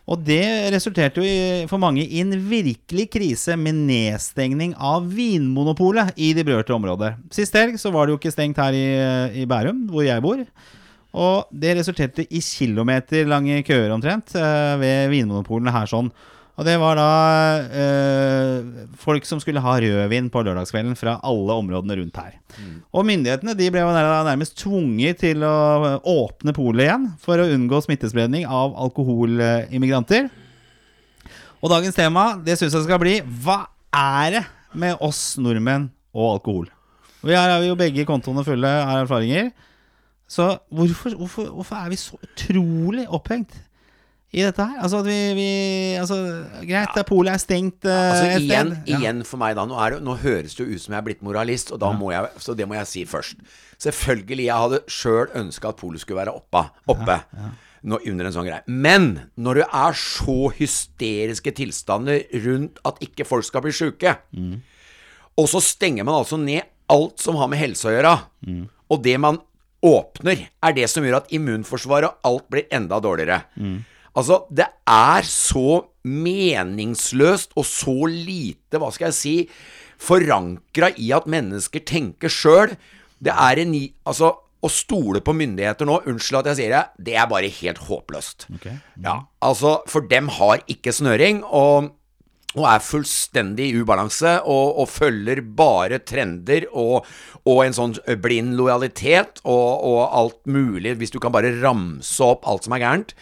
[0.06, 6.14] Og det resulterte jo i, for mange i en virkelig krise med nedstengning av Vinmonopolet
[6.22, 7.16] i de berørte områder.
[7.34, 8.86] Sist helg så var det jo ikke stengt her i,
[9.42, 10.44] i Bærum, hvor jeg bor.
[11.16, 16.12] Og det resulterte i kilometerlange køer omtrent eh, ved vinmonopolene her sånn.
[16.56, 17.08] Og det var da
[17.68, 22.38] eh, folk som skulle ha rødvin på lørdagskvelden fra alle områdene rundt her.
[22.96, 28.48] Og myndighetene de ble nærmest tvunget til å åpne polet igjen for å unngå smittespredning
[28.48, 30.32] av alkoholimmigranter.
[31.60, 34.46] Og dagens tema det syns jeg skal bli Hva er det
[34.80, 36.72] med oss nordmenn og alkohol?
[37.26, 39.50] Vi her har vi jo begge kontoene fulle av erfaringer.
[40.30, 43.58] Så hvorfor, hvorfor, hvorfor er vi så utrolig opphengt
[44.36, 44.80] i dette her?
[44.84, 45.50] Altså at vi, vi
[45.96, 46.18] altså,
[46.60, 47.04] Greit, ja.
[47.08, 48.90] polet er stengt uh, Altså et igjen, sted.
[48.92, 48.98] Ja.
[49.00, 51.06] igjen for meg da nå, er det, nå høres det jo ut som jeg er
[51.08, 53.40] blitt moralist, og da må jeg, så det må jeg si først.
[53.86, 56.66] Selvfølgelig, jeg hadde sjøl ønska at polet skulle være oppe.
[56.92, 57.18] oppe.
[57.86, 58.64] Nå, under en sånn greie.
[58.68, 64.16] Men når det er så hysteriske tilstander rundt at ikke folk skal bli sjuke,
[65.36, 68.16] og så stenger man altså ned alt som har med helse å gjøre,
[68.92, 69.40] og det man
[69.86, 73.44] åpner, er det som gjør at immunforsvaret og alt blir enda dårligere.
[74.16, 79.36] Altså, det er så meningsløst og så lite, hva skal jeg si,
[80.02, 82.76] forankra i at mennesker tenker sjøl.
[83.24, 83.76] Det er en
[84.06, 84.32] Altså,
[84.66, 88.48] å stole på myndigheter nå, unnskyld at jeg sier det, det er bare helt håpløst.
[88.56, 88.70] Ok.
[89.04, 91.92] Ja, altså, for dem har ikke snøring, og,
[92.56, 97.08] og er fullstendig i ubalanse, og, og følger bare trender og,
[97.44, 102.48] og en sånn blind lojalitet og, og alt mulig, hvis du kan bare ramse opp
[102.48, 103.16] alt som er gærent.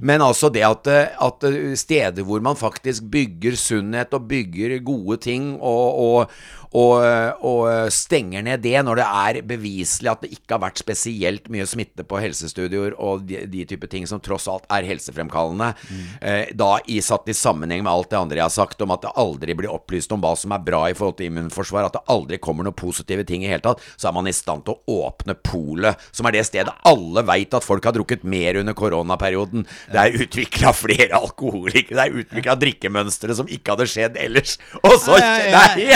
[0.00, 5.56] Men altså det at, at steder hvor man faktisk bygger sunnhet og bygger gode ting
[5.60, 6.30] og,
[6.72, 7.02] og,
[7.46, 11.66] og, stenger ned det når det er beviselig at det ikke har vært spesielt mye
[11.68, 15.72] smitte på helsestudioer og de, de type ting som tross alt er helsefremkallende,
[16.20, 19.04] eh, da i satt i sammenheng med alt det andre jeg har sagt om at
[19.04, 22.04] det aldri blir opplyst om hva som er bra i forhold til immunforsvar, at det
[22.12, 25.06] aldri kommer noen positive ting i hele tatt, så er man i stand til å
[25.06, 29.66] åpne polet, som er det stedet alle veit at folk har drukket mer under koronaperioden.
[29.92, 34.56] Det er utvikla flere alkoholikere, det er utvikla drikkemønstre som ikke hadde skjedd ellers.
[34.82, 35.16] Og så.
[35.16, 35.88] Nei,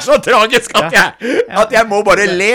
[0.00, 2.50] er så tragisk at jeg, at jeg må bare le.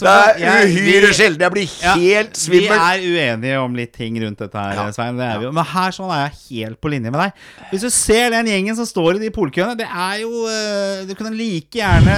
[0.00, 2.74] det er uhyre sjelden jeg blir helt svimmel.
[2.74, 4.92] Vi er uenige om litt ting rundt dette her.
[4.96, 5.18] Svein.
[5.20, 5.50] Det er vi.
[5.60, 7.44] Men her sånn er jeg helt på linje med deg.
[7.72, 11.14] Hvis du ser den gjengen som står i de polkøene, det er jo eh, Du
[11.18, 12.16] kunne like gjerne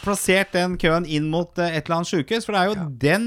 [0.00, 3.26] plassert den køen inn mot eh, et eller annet sjukehus, for det er jo den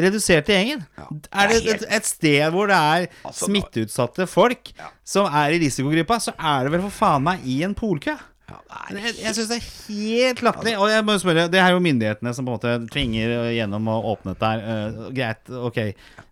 [0.00, 0.84] reduserte gjengen.
[1.30, 4.72] Er det et, et sted hvor det er Altså, smitteutsatte folk
[5.06, 8.16] som er i risikogruppa, så er det vel for faen meg i en polkø.
[8.44, 10.74] Ja, er Jeg, jeg syns det er helt latterlig.
[10.76, 13.96] Og jeg må spørre, det er jo myndighetene som på en måte tvinger gjennom å
[14.12, 14.66] åpne dette her.
[14.74, 15.80] Eh, greit, ok.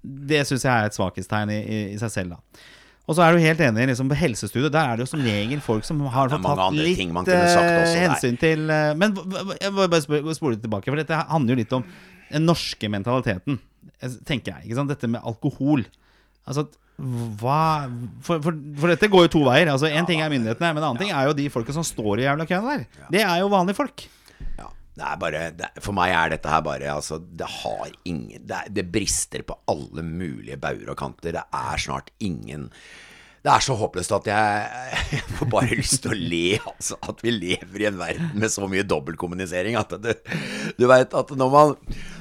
[0.03, 2.69] Det syns jeg er et svakhetstegn i, i, i seg selv, da.
[3.11, 4.71] Og så er du helt enig liksom på helsestudiet.
[4.75, 8.39] Der er det jo som regel folk som har fått tatt litt eh, også hensyn
[8.39, 9.17] til uh, Men
[9.59, 11.87] jeg må bare spole litt tilbake, for dette handler jo litt om
[12.33, 13.59] den norske mentaliteten,
[14.25, 14.69] tenker jeg.
[14.69, 14.93] ikke sant?
[14.95, 15.83] Dette med alkohol.
[16.49, 16.65] Altså,
[17.41, 17.89] hva
[18.23, 19.71] For, for, for dette går jo to veier.
[19.73, 22.23] Altså, Én ting er myndighetene, men en annen ting er jo de folka som står
[22.23, 22.85] i jævla køen der.
[23.13, 24.05] Det er jo vanlige folk.
[24.59, 28.43] Ja, det er bare det, For meg er dette her bare Altså, det har ingen
[28.49, 31.35] Det, det brister på alle mulige bauger og kanter.
[31.39, 32.71] Det er snart ingen
[33.43, 34.67] det er så håpløst at jeg,
[35.17, 36.95] jeg får bare lyst til å le, altså.
[37.11, 39.75] At vi lever i en verden med så mye dobbeltkommunisering.
[39.81, 40.15] At det,
[40.79, 41.73] du veit at når man,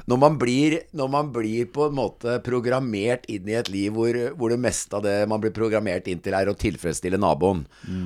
[0.10, 4.18] når, man blir, når man blir på en måte programmert inn i et liv hvor,
[4.38, 7.64] hvor det meste av det man blir programmert inn til, er å tilfredsstille naboen.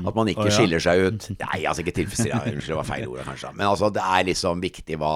[0.07, 0.55] At man ikke oh, ja.
[0.57, 1.29] skiller seg ut.
[1.43, 3.53] Nei, altså ikke tilfredsstille, unnskyld, det var feil ord kanskje.
[3.55, 5.15] Men altså, det er liksom viktig hva,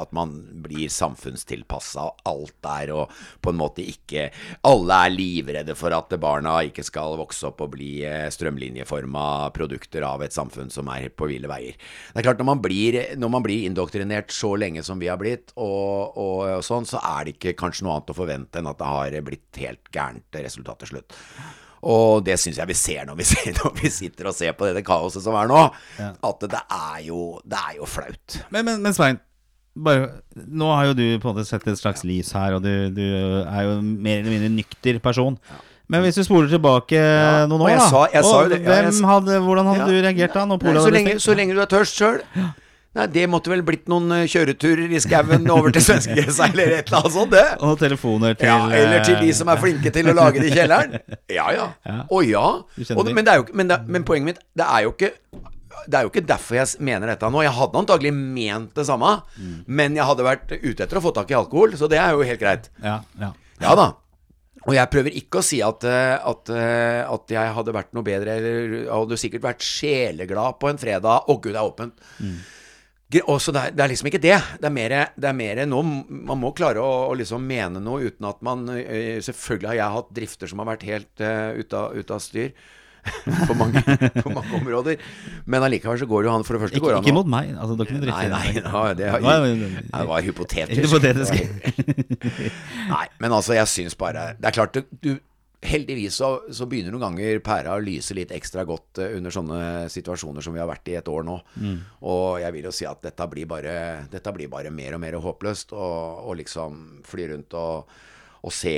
[0.00, 0.34] at man
[0.64, 2.10] blir samfunnstilpassa.
[2.28, 3.12] Alt der, og
[3.44, 4.28] på en måte ikke
[4.66, 10.04] Alle er livredde for at barna ikke skal vokse opp og bli eh, strømlinjeforma produkter
[10.06, 11.76] av et samfunn som er på ville veier.
[11.76, 15.20] Det er klart, når man blir, når man blir indoktrinert så lenge som vi har
[15.20, 18.70] blitt, og, og, og sånn, så er det ikke kanskje noe annet å forvente enn
[18.70, 21.16] at det har blitt helt gærent resultat til slutt.
[21.84, 24.70] Og det syns jeg vi ser når vi, ser, når vi sitter og ser på
[24.70, 25.60] dette kaoset som er nå.
[26.00, 28.38] At det er jo, det er jo flaut.
[28.54, 29.20] Men, men, men Svein,
[29.76, 32.72] bare, nå har jo du på en måte sett et slags lys her, og du,
[32.94, 33.04] du
[33.42, 35.36] er jo mer eller mindre nykter person.
[35.92, 36.96] Men hvis du spoler tilbake
[37.50, 39.88] noen og år, da sa- sa og det, hvem hadde, Hvordan hadde Ja.
[39.90, 40.44] du reagert da?
[40.48, 42.22] Nei, så, lenge, så lenge du er tørst sjøl.
[42.94, 46.86] Nei, det måtte vel blitt noen eh, kjøreturer i skauen over til svenskegrensa eller et
[46.92, 47.46] eller annet sånt, det.
[47.66, 50.52] Og telefoner til Ja, eller til de eh, som er flinke til å lage det
[50.52, 50.94] i kjelleren.
[51.38, 51.66] Ja, ja.
[51.88, 51.96] Ja.
[52.06, 52.44] Å ja.
[52.94, 55.10] Og, men, det jo, men, det, men poenget mitt, det er jo ikke
[55.90, 57.42] det er jo ikke derfor jeg mener dette nå.
[57.44, 59.56] Jeg hadde antagelig ment det samme, Mm.
[59.66, 62.22] men jeg hadde vært ute etter å få tak i alkohol, så det er jo
[62.24, 62.70] helt greit.
[62.80, 63.32] Ja, ja.
[63.60, 63.88] Ja da.
[64.64, 68.06] Og jeg prøver ikke å si at, eh, at, eh, at jeg hadde vært noe
[68.06, 71.26] bedre, eller hadde sikkert vært sjeleglad på en fredag.
[71.28, 71.98] Å, gud, det er åpent.
[72.22, 72.32] Gre-
[73.22, 74.38] Og så det, er, det er liksom ikke det.
[74.60, 78.08] Det er mer, det er mer nå Man må klare å, å liksom mene noe
[78.10, 81.94] uten at man Selvfølgelig har jeg hatt drifter som har vært helt uh, ute av,
[81.94, 82.50] ut av styr.
[83.48, 83.82] på, mange,
[84.22, 84.96] på mange områder.
[85.44, 87.04] Men allikevel så går det jo han For det første Ikke, går han.
[87.04, 87.50] ikke mot meg.
[87.52, 89.84] Altså, det kunne Nei, drifte nei, nei, det, Nei, nei, nei.
[89.90, 90.86] det var hypotetisk.
[90.86, 91.36] Hypotetisk.
[92.94, 95.14] Nei, men altså, jeg syns bare Det er klart, du
[95.64, 99.60] Heldigvis så, så begynner noen ganger pæra å lyse litt ekstra godt eh, under sånne
[99.92, 101.36] situasjoner som vi har vært i et år nå.
[102.10, 103.76] Og jeg vil jo si at dette blir bare,
[104.12, 105.72] dette blir bare mer og mer håpløst.
[105.72, 107.94] Og, og liksom fly rundt og,
[108.44, 108.76] og se,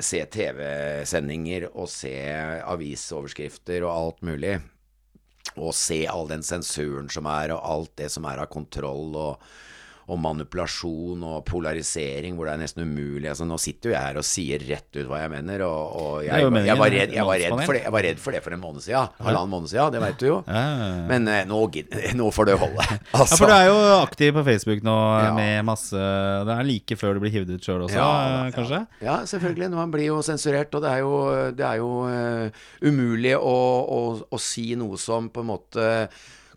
[0.00, 2.14] se TV-sendinger og se
[2.64, 4.56] avisoverskrifter og alt mulig.
[5.58, 9.52] Og se all den sensuren som er, og alt det som er av kontroll og,
[10.12, 13.30] og manipulasjon og polarisering, hvor det er nesten umulig.
[13.30, 16.16] Altså, nå sitter jo jeg her og sier rett ut hva jeg mener, og, og
[16.26, 18.42] jeg, jeg, jeg, var redd, jeg, var redd for det, jeg var redd for det
[18.44, 19.14] for en måned siden.
[19.22, 20.38] Halvannen måned siden, det veit du jo.
[20.46, 21.06] Ja, ja, ja.
[21.08, 21.60] Men eh, nå,
[22.20, 22.88] nå får det holde.
[22.92, 25.32] Ja, Altså, for du er jo aktiv på Facebook nå Ja.
[25.36, 25.96] med masse
[26.46, 28.52] Det er like før du blir hivd ut sjøl også, Ja, eh, ja.
[28.56, 28.80] kanskje?
[29.04, 29.70] Ja, selvfølgelig.
[29.76, 31.14] Man blir jo sensurert, og det er jo,
[31.56, 33.56] det er jo uh, umulig å,
[33.96, 35.88] å, å si noe som på en måte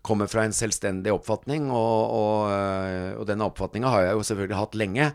[0.06, 4.60] kommer fra en selvstendig oppfatning, og, og, eh, og denne oppfatninga har jeg jo selvfølgelig
[4.60, 5.10] hatt lenge.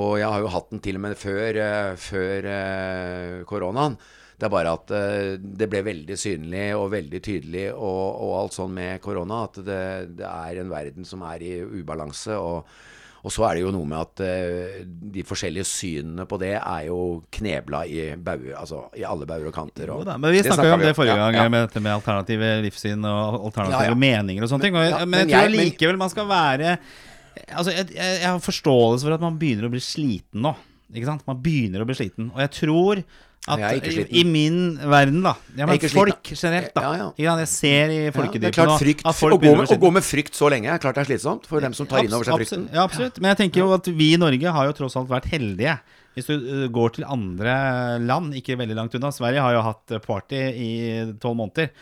[0.00, 3.98] Og jeg har jo hatt den til og med før, eh, før eh, koronaen.
[4.34, 4.90] Det er bare at
[5.38, 9.84] det ble veldig synlig og veldig tydelig og, og alt sånn med korona at det,
[10.18, 12.34] det er en verden som er i ubalanse.
[12.34, 12.66] og
[13.24, 16.82] og så er det jo noe med at eh, de forskjellige synene på det er
[16.90, 16.98] jo
[17.32, 19.92] knebla i, bauger, altså, i alle bauger og kanter.
[19.94, 23.08] Og da, men vi snakka jo om det forrige gang, med dette med alternative livssyn
[23.08, 24.76] og alternative meninger og sånne ting.
[24.76, 26.76] Og, men, jeg tror likevel man skal være
[27.34, 30.52] Altså, jeg, jeg, jeg har forståelse for at man begynner å bli sliten nå.
[30.94, 31.24] Ikke sant?
[31.26, 32.28] Man begynner å bli sliten.
[32.30, 33.00] Og jeg tror
[33.44, 35.90] at i, i min verden, da ja, men Folk
[36.22, 36.38] sliten.
[36.38, 36.84] generelt, da.
[36.84, 37.34] Ja, ja.
[37.42, 40.38] Jeg ser i folkedypet nå frykt, at folk å, gå med, å gå med frykt
[40.38, 42.68] så lenge er klart det er slitsomt for dem som tar inn over seg frykten.
[42.72, 43.20] Ja, absolutt.
[43.20, 45.76] Men jeg tenker jo at vi i Norge har jo tross alt vært heldige.
[46.14, 47.56] Hvis du uh, går til andre
[48.00, 50.70] land, ikke veldig langt unna Sverige har jo hatt uh, party i
[51.20, 51.74] tolv måneder.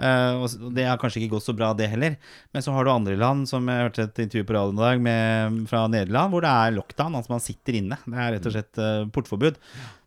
[0.00, 2.16] Eh, og det har kanskje ikke gått så bra, det heller.
[2.54, 5.02] Men så har du andre land, som jeg hørte et intervju på radioen i dag
[5.06, 7.16] med, fra Nederland, hvor det er lockdown.
[7.18, 8.00] Altså man sitter inne.
[8.06, 9.60] Det er rett og slett eh, portforbud.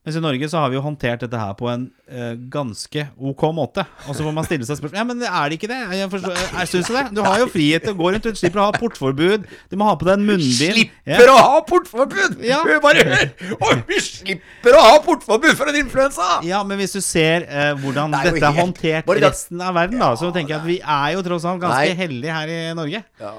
[0.04, 3.44] Mens i Norge så har vi jo håndtert dette her på en uh, ganske ok
[3.56, 3.86] måte.
[4.04, 5.78] Og så får man stille seg spørsmål Ja, men er det ikke det?
[5.96, 7.04] Jeg, forstår, jeg syns det.
[7.16, 8.28] Du har jo frihet til å gå rundt.
[8.28, 9.46] Du slipper å ha portforbud.
[9.72, 10.58] Du må ha på deg en munnbind.
[10.60, 12.36] Slipper å ha portforbud!
[12.44, 12.60] Ja.
[12.84, 13.32] Bare hør!
[13.56, 16.28] Og vi slipper å ha portforbud for en influensa!
[16.50, 19.80] Ja, men hvis du ser uh, hvordan Det er dette er håndtert i resten av
[19.80, 21.98] verden, da, så tenker jeg at vi er jo tross alt ganske Nei.
[22.04, 23.06] heldige her i Norge.
[23.24, 23.34] Ja.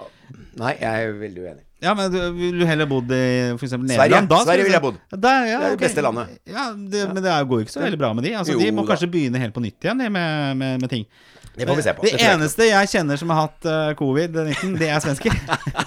[0.64, 1.64] Nei, jeg er veldig uenig.
[1.84, 3.20] Ja, men du vil du heller bodd i
[3.54, 3.74] f.eks.
[3.74, 3.84] Sverige.
[3.92, 4.30] Nederland?
[4.32, 4.98] Da, Sverige skal vi ville jeg bodd.
[5.12, 6.34] Der, ja, Det er det beste landet.
[6.48, 8.34] Ja, det, Men det går jo ikke så veldig bra med de.
[8.40, 8.92] Altså, Jo de må da.
[8.94, 10.12] kanskje begynne helt på nytt igjen med,
[10.56, 11.06] med, med ting.
[11.54, 12.02] Det får vi se på.
[12.02, 15.36] Det Det eneste jeg kjenner som har hatt uh, covid-19, det er svensker.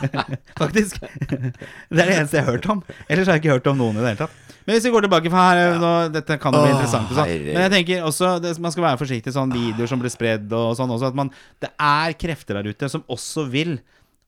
[0.61, 1.01] Faktisk.
[1.01, 2.83] Det er det eneste jeg har hørt om.
[3.09, 4.37] Ellers har jeg ikke hørt om noen i det hele tatt.
[4.67, 7.11] Men hvis vi går tilbake for her nå, Dette kan jo bli interessant.
[7.15, 7.29] sånn.
[7.49, 10.73] Men jeg tenker også det, Man skal være forsiktig sånn videoer som blir spredd og
[10.79, 11.11] sånn også.
[11.11, 11.31] At man,
[11.63, 13.77] det er krefter der ute som også vil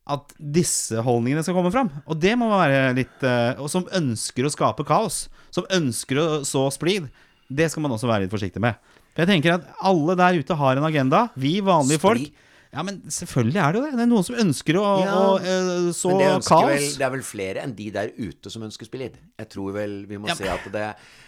[0.10, 1.91] at disse holdningene skal komme fram.
[2.10, 5.28] Og det må være litt eh, Og som ønsker å skape kaos.
[5.54, 7.10] Som ønsker å så splid.
[7.50, 8.78] Det skal man også være litt forsiktig med.
[9.13, 11.28] For jeg tenker at alle der ute har en agenda.
[11.38, 12.30] Vi vanlige folk.
[12.69, 13.93] Ja, men selvfølgelig er det jo det.
[13.97, 16.67] Det er noen som ønsker å, Ja, å eh, så Men det, kaos.
[16.69, 19.15] vel, det er vel flere enn de der ute som ønsker splid.
[19.41, 20.84] Jeg tror vel vi må Ja, se at det,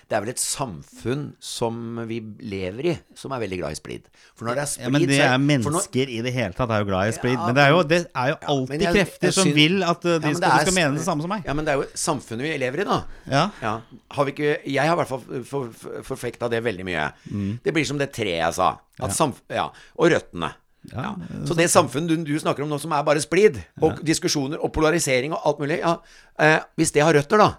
[0.05, 4.05] det er vel et samfunn som vi lever i, som er veldig glad i splid.
[4.37, 6.69] For når det er splid Ja, men det er mennesker når- i det hele tatt
[6.77, 7.33] er jo glad i splid.
[7.39, 10.05] Ja, men det er jo, det er jo alltid jeg- krefter jeg som vil at
[10.05, 11.43] Ja, de skal, er skal mene det samme som meg.
[11.49, 13.03] Ja, men det er jo samfunnet vi lever i, da.
[13.25, 13.49] Ja.
[13.65, 13.81] Ja.
[14.11, 17.11] Har vi ikke, jeg har i hvert fall for, for, forfekta det veldig mye.
[17.33, 17.59] Mm.
[17.63, 18.75] Det blir som det treet jeg sa.
[19.01, 19.71] At samf ja.
[19.97, 20.53] Og røttene.
[20.89, 21.11] Ja, Ja.
[21.45, 24.71] Så det samfunnet du, du snakker om nå, som er bare splid, og diskusjoner og
[24.73, 25.97] polarisering og alt mulig ja,
[26.41, 27.51] eh, Hvis det har røtter, da,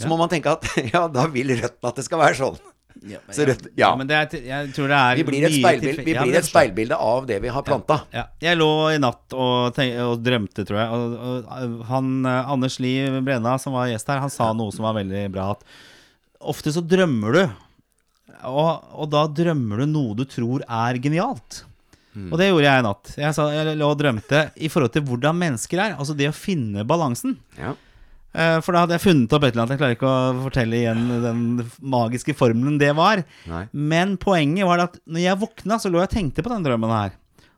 [0.00, 2.60] så må man tenke at ja, da vil røttene at det skal være sånn.
[3.32, 3.90] Så rødt, Ja, ja.
[3.96, 6.96] men det er, jeg tror det er Vi blir et speilbild, vi blir et speilbilde
[7.00, 8.00] av det vi har planta.
[8.12, 8.26] Ja.
[8.42, 10.90] Jeg lå i natt og, tenk, og drømte, tror jeg.
[10.90, 11.14] Og,
[11.54, 14.98] og han eh, Anders Liv Brenna, som var gjest her, han sa noe som var
[14.98, 15.52] veldig bra.
[15.54, 15.64] At
[16.52, 17.42] ofte så drømmer du,
[18.50, 21.64] og, og da drømmer du noe du tror er genialt.
[22.16, 23.12] Og det gjorde jeg i natt.
[23.20, 25.92] Jeg, sa, jeg lå og drømte i forhold til hvordan mennesker er.
[25.94, 27.36] Altså det å finne balansen.
[27.58, 27.76] Ja.
[28.34, 29.76] Eh, For da hadde jeg funnet opp et eller annet.
[29.76, 31.40] Jeg klarer ikke å fortelle igjen den
[31.82, 33.22] magiske formelen det var.
[33.50, 33.64] Nei.
[33.72, 36.94] Men poenget var at når jeg våkna, så lå jeg og tenkte på den drømmen
[36.94, 37.14] her.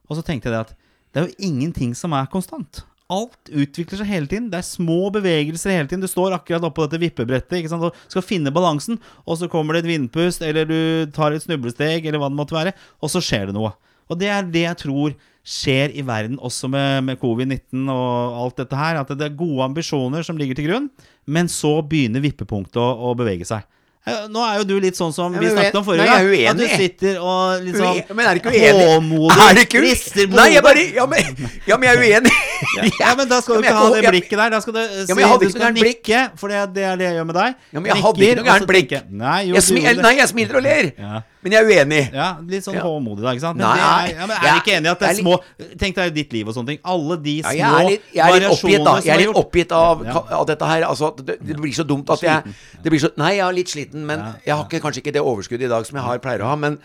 [0.09, 0.75] Og så tenkte jeg det at
[1.13, 2.83] det er jo ingenting som er konstant.
[3.13, 4.47] Alt utvikler seg hele tiden.
[4.53, 6.01] Det er små bevegelser hele tiden.
[6.05, 7.85] Du står akkurat oppå dette vippebrettet ikke sant?
[7.89, 8.97] og skal finne balansen,
[9.29, 10.79] og så kommer det et vindpust, eller du
[11.13, 12.73] tar et snublesteg, eller hva det måtte være,
[13.05, 13.75] og så skjer det noe.
[14.13, 18.61] Og det er det jeg tror skjer i verden også med, med covid-19 og alt
[18.63, 19.01] dette her.
[19.03, 20.91] At det er gode ambisjoner som ligger til grunn,
[21.27, 23.67] men så begynner vippepunktet å, å bevege seg.
[24.03, 26.31] Eh, Nå er jo du litt sånn som vi snakket om forrige gang.
[26.51, 28.87] At du sitter og liksom sånn men er du ikke uenig?
[28.97, 32.33] håmodig Er rister på Nei, jeg bare ja men, ja, men jeg er uenig.
[33.03, 34.51] Ja, men da skal du Ja, ikke ha det blikket der.
[34.55, 37.37] Da skal du si hadde du skal nikke, for det, er det jeg gjør med
[37.39, 37.57] deg.
[37.73, 38.95] Ja, men jeg hadde ikke noe Nikker, gærent blikk.
[39.23, 40.91] Nei, jo, Jeg smil, nei, jeg smiler og ler.
[40.99, 41.21] Ja.
[41.43, 42.01] Men jeg er uenig.
[42.15, 42.83] Ja, litt sånn Ja.
[42.87, 43.59] håmodig, da, ikke sant?
[43.59, 45.39] Men, Nei, er, ja, men er ikke enig i at det er små
[45.81, 46.83] Tenk deg ditt liv og sånne ting.
[46.85, 48.95] Alle de Ja, små jeg er litt, jeg er litt oppgitt, da.
[49.03, 50.23] Jeg er litt oppgitt av, Ja.
[50.39, 50.87] av dette her.
[50.87, 53.69] Altså, det, det blir så dumt at jeg det blir så, Nei, jeg er litt
[53.75, 56.43] sliten, men jeg har ikke, kanskje ikke det overskuddet i dag som jeg har pleier
[56.47, 56.57] å ha.
[56.57, 56.79] Men,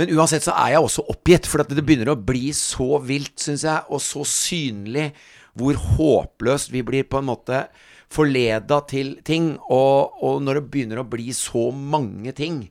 [0.00, 3.66] men uansett så er jeg også oppgitt, for det begynner å bli så vilt, syns
[3.66, 5.10] jeg, og så synlig
[5.58, 7.66] hvor håpløst vi blir på en måte
[8.08, 9.52] forleda til ting.
[9.68, 12.62] Og, og når det begynner å bli så mange ting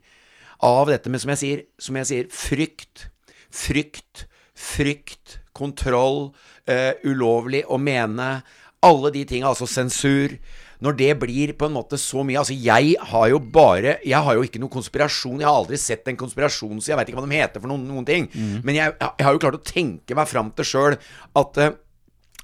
[0.66, 3.06] av dette med, som jeg sier, som jeg sier frykt,
[3.54, 4.26] frykt,
[4.58, 6.32] frykt, kontroll,
[6.66, 8.40] uh, ulovlig å mene,
[8.82, 10.40] alle de tinga, altså sensur.
[10.80, 14.38] Når det blir på en måte så mye Altså, jeg har jo bare Jeg har
[14.38, 15.42] jo ikke noe konspirasjon.
[15.42, 17.84] Jeg har aldri sett en konspirasjon, så jeg veit ikke hva de heter for noen,
[17.90, 18.30] noen ting.
[18.64, 20.96] Men jeg, jeg har jo klart å tenke meg fram til sjøl
[21.42, 21.76] at eh,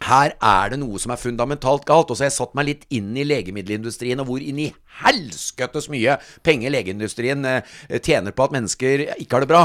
[0.05, 2.09] her er det noe som er fundamentalt galt.
[2.11, 4.69] Og så har jeg satt meg litt inn i legemiddelindustrien, og hvor inn i
[5.01, 6.15] helskøttes mye
[6.45, 7.73] penger legeindustrien eh,
[8.05, 9.63] tjener på at mennesker ikke har det bra.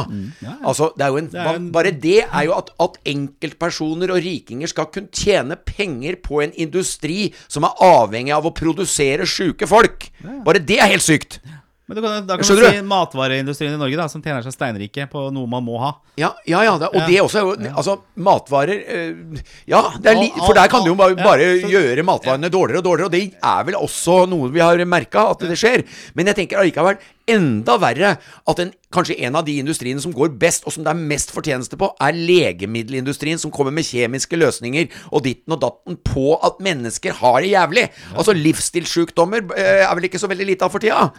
[0.67, 4.23] Altså, det er jo en, er en- Bare det er jo at, at enkeltpersoner og
[4.25, 9.69] rikinger skal kunne tjene penger på en industri som er avhengig av å produsere sjuke
[9.71, 10.09] folk.
[10.47, 11.39] Bare det er helt sykt.
[11.91, 14.55] Men du kan, da kan Skjønner du si matvareindustrien i Norge, da, som tjener seg
[14.55, 15.89] steinrike på noe man må ha.
[16.21, 17.07] Ja, ja, ja det, og Ja.
[17.09, 21.25] det også jo Altså, matvarer eh, Ja, li, for der kan du jo bare, ja,
[21.25, 24.79] bare så- gjøre matvarene dårligere og dårligere, og det er vel også noe vi har
[24.87, 25.83] merka at det skjer.
[26.15, 26.99] Men jeg tenker allikevel
[27.31, 30.91] enda verre at en, kanskje en av de industriene som går best, og som det
[30.95, 35.99] er mest fortjeneste på, er legemiddelindustrien, som kommer med kjemiske løsninger og ditten og datten
[36.07, 37.87] på at mennesker har det jævlig.
[38.15, 41.11] Altså livsstilssjukdommer eh, er vel ikke så veldig lite av for tida.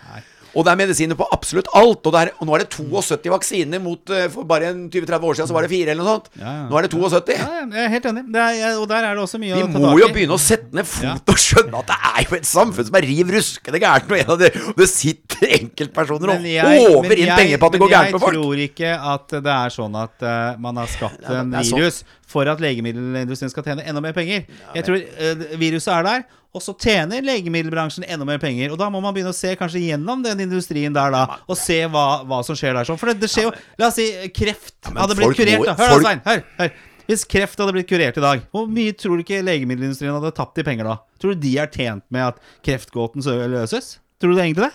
[0.51, 2.03] Og det er medisiner på absolutt alt.
[2.09, 5.37] Og, er, og nå er det 72 vaksiner mot eh, For bare en 20-30 år
[5.39, 6.27] siden så var det fire eller noe sånt.
[6.41, 6.55] Ja.
[6.67, 7.37] Nå er det 72.
[7.37, 8.23] Ja, jeg er helt enig.
[8.35, 10.75] Er, og der er det også mye Vi å ta må jo begynne å sette
[10.75, 14.11] ned fot og skjønne at det er jo et samfunn som er riv ruskende gærent.
[14.11, 17.83] Og en av det, det sitter enkeltpersoner og håver inn jeg- penger på at det
[17.85, 18.35] går gærent med folk.
[18.35, 21.79] Men Jeg tror ikke at det er sånn at uh, man har skapt en sånn-
[21.79, 24.45] virus for at legemiddelindustrien skal tjene enda mer penger.
[24.75, 28.73] Jeg tror uh, viruset er der, og så tjener legemiddelbransjen enda mer penger.
[28.73, 31.77] Og da må man begynne å se kanskje gjennom den industrien der da, og se
[31.87, 32.87] hva, hva som skjer der.
[32.89, 32.99] sånn.
[32.99, 35.65] For det, det skjer jo La oss si kreft men hadde blitt kurert.
[35.69, 35.75] da.
[35.79, 36.23] Hør da, Svein.
[36.27, 36.73] Hør, hør.
[37.07, 40.59] Hvis kreft hadde blitt kurert i dag, hvor mye tror du ikke legemiddelindustrien hadde tapt
[40.61, 40.97] i penger da?
[41.23, 43.95] Tror du de er tjent med at kreftgåten løses?
[44.21, 44.73] Tror du det egentlig det?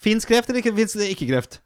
[0.00, 1.60] Fins kreft, eller fins det ikke kreft?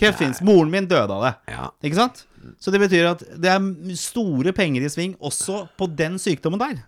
[0.00, 0.40] Kreft fins.
[0.44, 1.32] Moren min døde av det.
[1.52, 1.66] Ja.
[1.84, 2.24] Ikke sant?
[2.60, 6.80] Så det betyr at det er store penger i sving også på den sykdommen der.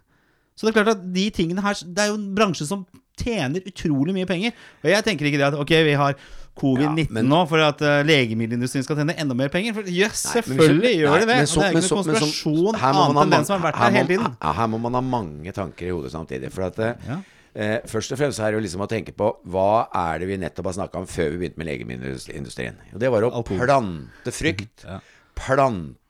[0.54, 2.84] Så det er klart at de tingene her Det er jo en bransje som
[3.18, 4.52] tjener utrolig mye penger.
[4.82, 6.16] Og jeg tenker ikke det at ok, vi har
[6.58, 9.74] covid-19 Ja, nå for at uh, legemiddelindustrien skal tjene enda mer penger.
[9.74, 11.36] For jøss, yes, selvfølgelig nei, gjør nei, de det.
[11.50, 13.96] så- det er ikke noen konspirasjon så- annet enn den som har vært her der
[13.98, 14.36] hele tiden.
[14.42, 16.52] Ja, her må man ha mange tanker i hodet samtidig.
[16.54, 17.18] For at eh, Ja.
[17.54, 20.36] eh, Først og fremst er det jo liksom å tenke på hva er det vi
[20.36, 22.74] nettopp har snakka om før vi begynte med legemiddelindustrien.
[22.94, 24.84] Og det var å plante frykt.
[24.86, 24.98] Ja.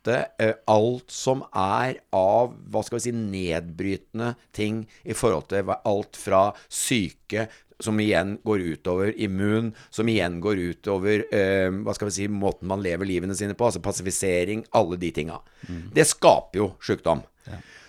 [0.05, 5.71] Plante eh, alt som er av hva skal vi si nedbrytende ting i forhold til
[5.73, 7.49] alt fra syke
[7.81, 12.69] som igjen går utover immun, som igjen går utover eh, hva skal vi si, måten
[12.71, 15.41] man lever livene sine på, altså passifisering, alle de tinga.
[15.95, 17.25] Det skaper jo sykdom.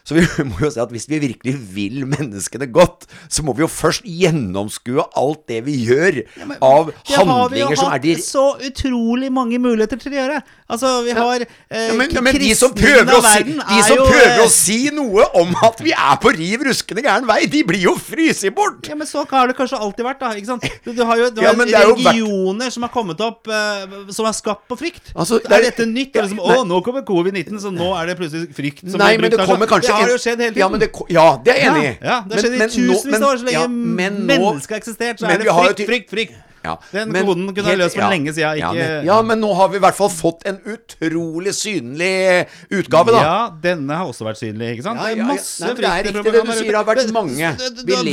[0.06, 3.64] Så vi må jo si at hvis vi virkelig vil menneskene godt, så må vi
[3.66, 6.20] jo først gjennomskue alt det vi gjør
[6.62, 10.20] av Det har vi jo handlinger som er hatt så utrolig mange muligheter til å
[10.20, 10.42] gjøre.
[10.66, 13.84] Altså, vi har eh, ja, men, ja, men de som prøver, å si, de er
[13.86, 17.28] som jo, prøver eh, å si noe om at vi er på riv ruskende gæren
[17.30, 18.86] vei, de blir jo fryst bort!
[18.90, 20.32] Ja, men så har det kanskje alltid vært, da.
[20.38, 20.66] Ikke sant?
[20.86, 23.50] Du, du har jo, du har men det er vært- regioner som har kommet opp
[23.50, 25.14] eh, som er skapt på frykt.
[25.14, 26.14] Altså, er det er- dette nytt?
[26.18, 26.42] Ja, Er liksom.
[26.46, 29.50] Å, nå kommer covid-19, så nå er det plutselig frykt som Nei, blir men det
[29.50, 30.64] kommer kanskje Det har jo skjedd hele tiden.
[30.64, 31.94] Ja, men det, ja, det er jeg enig i.
[32.02, 35.22] Ja, det har skjedd i tusenvis av år så lenge ja, mennesket har eksistert.
[35.22, 36.42] Så er det frykt, frykt, frykt.
[36.66, 39.42] Ja, Den men koden kunne helt- løst for ja, lenge siden, Ja, men, ja, men
[39.44, 43.22] nå har vi i hvert fall fått en utrolig synlig utgave, da.
[43.26, 45.00] Ja, denne har også vært synlig, ikke sant?
[45.02, 47.52] Ja, det er masse Nei, det er riktig det du sier, det har vært mange.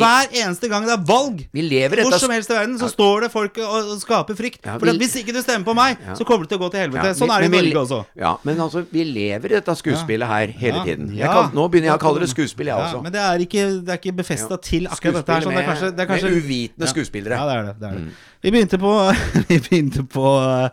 [0.03, 3.27] Hver eneste gang det er valg Vi lever Hvor som helst i verden så står
[3.27, 4.63] det folk og skaper frykt.
[4.67, 7.15] For hvis ikke du stemmer på meg, så kommer det til å gå til helvete.
[7.19, 8.01] Sånn er det i Norge også.
[8.19, 11.11] Ja, men altså, vi lever i dette skuespillet her hele tiden.
[11.17, 13.03] Jeg kan, nå begynner jeg å kalle det skuespill, jeg Ja, også.
[13.03, 15.47] men det er ikke, det er ikke befesta til akkurat dette her.
[15.47, 17.39] Sånn, det er kanskje, det er kanskje med uvitende skuespillere.
[17.39, 17.75] Ja, det er det.
[17.81, 18.13] det, er det.
[18.43, 19.13] Vi begynte på
[19.49, 20.69] Vi begynte på uh,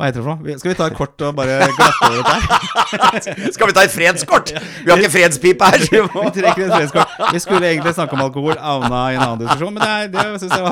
[0.00, 0.54] Hva heter det for noe?
[0.56, 3.50] Skal vi ta et kort og bare glatte over dette her?
[3.54, 4.52] Skal vi ta et fredskort?
[4.56, 5.82] Vi har ikke fredspipe her.
[5.90, 7.18] vi trekker et fredskort.
[7.34, 10.54] Vi skulle egentlig snakke om alkohol, havna i en annen diskusjon, men det, det syns
[10.56, 10.62] jeg,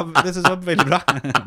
[0.40, 1.00] jeg var veldig bra.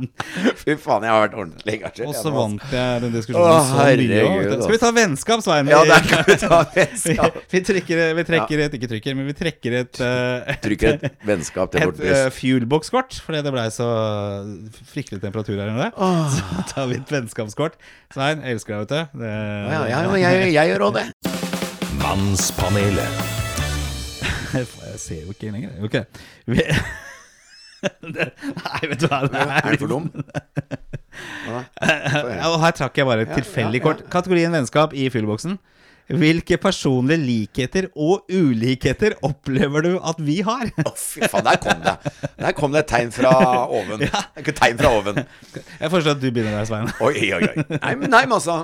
[0.62, 2.04] Fy faen, jeg har vært ordentlig engasjert.
[2.06, 2.36] Og så altså.
[2.36, 4.54] vant jeg den diskusjonen Åh, herregud.
[4.62, 5.74] Skal vi ta vennskap, Svein?
[5.74, 7.42] Ja, der kan vi ta vennskap.
[7.56, 11.74] vi trekker, vi trekker et Ikke trykker, men vi trekker et uh, Trykker et vennskap
[11.74, 13.90] til et uh, fuelbox-kort, fordi det blei så
[14.94, 15.90] fryktelig temperatur her inne.
[16.38, 17.71] Så tar vi et vennskapskort.
[18.14, 19.20] Svein, elsker deg, vet du.
[19.24, 21.06] Det, Ja, ja, ja, jeg, jeg gjør òg det.
[22.02, 23.22] Mannspanelet.
[24.52, 25.78] Jeg ser jo ikke lenger.
[25.88, 25.94] Ok.
[26.52, 26.58] Vi,
[28.16, 29.22] det, nei, vet du hva.
[29.32, 30.10] Det Er du for dum?
[31.52, 34.04] Ja, og her trakk jeg bare et tilfeldig kort.
[34.12, 35.58] Kategorien vennskap i fyllboksen.
[36.20, 40.70] Hvilke personlige likheter og ulikheter opplever du at vi har?
[40.84, 41.96] Å, fy faen, der kom det.
[42.42, 43.32] Der kom det et tegn fra
[43.68, 44.06] oven.
[44.08, 44.24] Ja.
[44.42, 45.22] Et tegn fra oven.
[45.54, 46.92] Jeg foreslår at du begynner der, Svein.
[47.04, 47.66] Oi, oi, oi.
[47.78, 48.62] Nei, men, nei, men altså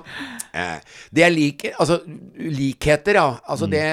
[0.52, 0.80] eh,
[1.14, 2.00] Det jeg liker Altså,
[2.38, 3.28] likheter, ja.
[3.48, 3.84] Altså, det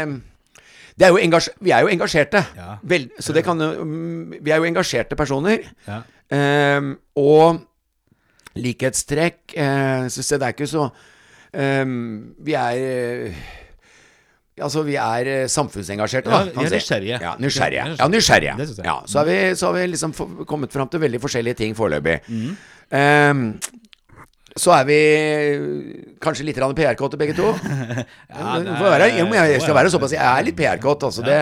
[0.94, 2.44] det er Vi er jo engasjerte.
[2.56, 2.76] Ja.
[2.82, 5.66] Vel, så det kan mm, Vi er jo engasjerte personer.
[5.88, 6.02] Ja.
[6.34, 7.64] Ehm, og
[8.54, 10.88] likhetstrekk eh, så Det er ikke så
[11.54, 13.44] ehm, Vi er eh,
[14.54, 16.44] Altså, vi er eh, samfunnsengasjerte, da.
[16.46, 17.16] Ja, vi er nysgjerrige.
[17.18, 17.86] Ja, nysgjerrige.
[17.98, 18.66] Ja, nysgjerrige.
[18.86, 20.12] Ja, så har vi, så har vi liksom
[20.46, 22.20] kommet fram til veldig forskjellige ting foreløpig.
[22.28, 23.56] Mm.
[24.54, 24.98] Så er vi
[26.22, 27.50] kanskje litt PR-kåte begge to.
[28.34, 31.22] Ja, det får være, jeg, jeg skal være såpass Jeg er litt PR-kåt, altså.
[31.26, 31.40] Det.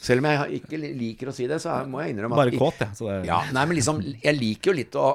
[0.00, 2.78] Selv om jeg ikke liker å si det, så må jeg innrømme Bare at kåt,
[2.80, 2.96] jeg.
[2.96, 5.10] Så det, ja, nei, men liksom Jeg liker jo litt å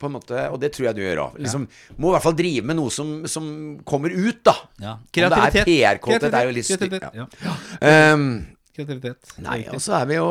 [0.00, 1.36] På en måte Og det tror jeg du gjør òg.
[1.44, 1.66] Liksom,
[2.00, 3.46] må i hvert fall drive med noe som, som
[3.84, 4.56] kommer ut, da.
[4.80, 4.96] Ja.
[5.12, 5.44] Kreativitet.
[5.44, 7.08] Om det er PR-kåthet, er jo litt stygt.
[7.20, 7.28] Ja.
[7.84, 8.28] Ehm,
[8.74, 9.34] Kreativitet.
[9.44, 10.30] Nei, og så er vi jo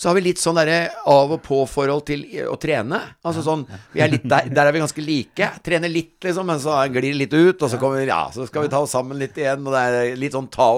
[0.00, 0.76] Så har vi litt sånn derre
[1.12, 2.96] av og på-forhold til å trene.
[3.26, 5.48] Altså sånn Vi er litt der, der er vi ganske like.
[5.66, 8.64] Trener litt, liksom, men så glir det litt ut, og så kommer Ja, så skal
[8.64, 9.60] vi ta oss sammen litt igjen.
[9.68, 10.70] Og det er litt sånn ta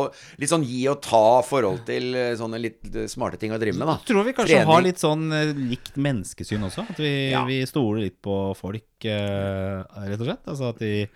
[0.42, 3.78] Litt sånn gi og ta forhold til eh, sånne litt eh, smarte ting å drive
[3.78, 3.96] med, da.
[4.10, 4.72] Tror vi kanskje Trening.
[4.74, 6.88] har litt sånn eh, likt menneskesyn også?
[6.90, 7.44] At vi, Ja.
[7.46, 10.42] vi stoler litt på folk, eh, rett og slett?
[10.50, 11.06] Altså at de,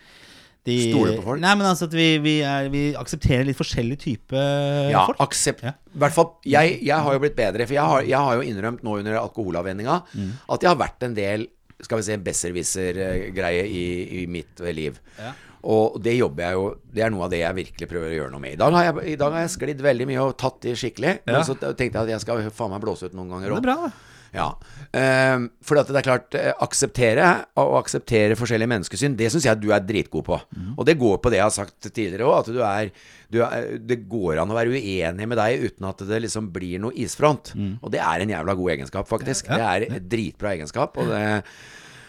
[0.67, 1.41] de Stoler på folk?
[1.43, 4.45] Nei, men altså at vi, vi, er, vi aksepterer litt forskjellig type
[4.93, 5.21] Ja, folk.
[5.25, 5.73] aksept Ja.
[5.97, 8.83] Hvert fall jeg, jeg har jo blitt bedre, for jeg har, jeg har jo innrømt
[8.85, 10.33] nå under alkoholavvenninga Mm.
[10.53, 11.47] at jeg har vært en del
[11.85, 14.99] skal vi si, besserwisser-greie i, i mitt liv.
[15.21, 15.33] Ja.
[15.67, 18.33] Og det jobber jeg jo Det er noe av det jeg virkelig prøver å gjøre
[18.33, 18.53] noe med.
[18.55, 21.15] I dag har jeg, dag har jeg sklidd veldig mye og tatt i skikkelig.
[21.27, 23.97] Men så tenkte jeg at jeg skal faen meg blåse ut noen ganger Det òg.
[24.37, 24.51] Ja.
[24.97, 27.27] Um, for at det er klart, eh, akseptere
[27.61, 30.39] og akseptere forskjellige menneskesyn, det syns jeg du er dritgod på.
[30.77, 32.91] Og det går på det jeg har sagt tidligere òg, at du er,
[33.33, 36.79] du er Det går an å være uenig med deg uten at det liksom blir
[36.85, 37.55] noe isfront.
[37.83, 39.51] Og det er en jævla god egenskap, faktisk.
[39.51, 39.57] Ja.
[39.57, 40.97] Det er en dritbra egenskap.
[41.01, 41.25] Og det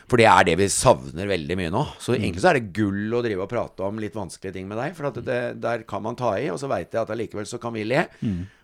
[0.07, 1.81] for det er det vi savner veldig mye nå.
[1.99, 4.79] Så egentlig så er det gull å drive og prate om litt vanskelige ting med
[4.79, 4.93] deg.
[4.95, 7.59] For at det, der kan man ta i, og så veit jeg at allikevel så
[7.59, 8.05] kan vi le.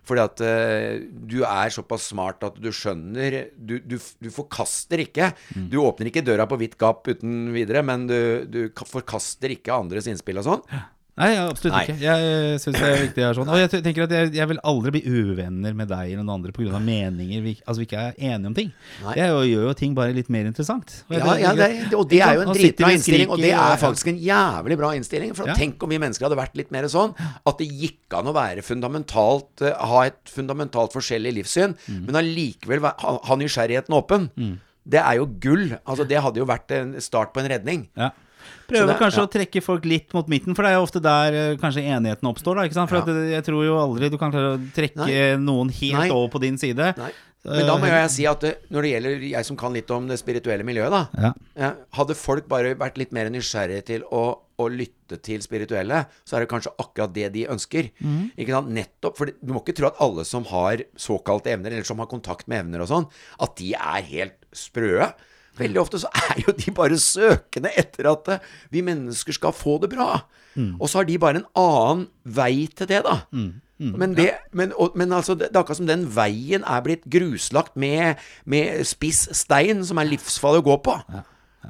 [0.08, 5.30] Fordi at uh, du er såpass smart at du skjønner Du, du, du forkaster ikke.
[5.72, 8.18] Du åpner ikke døra på vidt gap uten videre, men du,
[8.48, 10.66] du forkaster ikke andres innspill og sånn.
[11.14, 11.82] Nei, ja, absolutt Nei.
[11.86, 11.94] ikke.
[12.02, 13.22] Jeg syns det er viktig.
[13.22, 13.50] å være sånn.
[13.54, 16.50] Og jeg tenker at jeg, jeg vil aldri bli uvenner med deg eller noen andre
[16.56, 16.80] pga.
[16.82, 18.72] meninger vi, altså vi ikke er enige om ting.
[19.04, 19.14] Nei.
[19.20, 20.96] Jo, gjør jo ting bare litt mer interessant.
[21.06, 24.10] Og Ja, ja det, og det er jo en dritbra innstilling, og det er faktisk
[24.10, 25.36] en jævlig bra innstilling.
[25.38, 25.54] For Ja.
[25.54, 27.14] tenk om vi mennesker hadde vært litt mer sånn
[27.46, 32.06] at det gikk an å være fundamentalt eh, ha et fundamentalt forskjellig livssyn, Mm.
[32.06, 34.30] men allikevel ha, ha nysgjerrigheten åpen.
[34.84, 35.78] Det er jo gull.
[35.86, 37.86] Altså, det hadde jo vært en start på en redning.
[37.96, 38.10] Ja.
[38.68, 39.26] Prøve Så det- kanskje ja.
[39.26, 42.28] å trekke folk litt mot midten, for det er jo ofte der eh, kanskje enigheten
[42.30, 42.56] oppstår.
[42.56, 42.90] Da, ikke sant?
[42.90, 43.04] For Ja.
[43.12, 45.36] eh, jeg tror jo aldri du kan klare å trekke Nei.
[45.36, 46.10] noen helt Nei.
[46.10, 46.94] over på din side.
[46.96, 47.12] Nei.
[47.46, 48.40] Men da må jeg si at
[48.72, 51.72] når det gjelder jeg som kan litt om det spirituelle miljøet, da Ja.
[51.92, 56.40] Hadde folk bare vært litt mer nysgjerrige til å, å lytte til spirituelle, så er
[56.40, 57.90] det kanskje akkurat det de ønsker.
[58.38, 58.70] Ikke sant?
[58.72, 59.18] Nettopp.
[59.18, 62.48] For du må ikke tro at alle som har såkalte evner, eller som har kontakt
[62.48, 65.12] med evner og sånn, at de er helt sprøe.
[65.58, 69.78] Veldig ofte så er jo de bare søkende etter at eh, vi mennesker skal få
[69.82, 70.24] det bra.
[70.78, 73.20] Og så har de bare en annen vei til det, da.
[73.98, 77.74] Men, det, men, og, men altså, det, er akkurat som den veien er blitt gruslagt
[77.76, 80.94] med, med spiss stein, som er livsfarlig å gå på.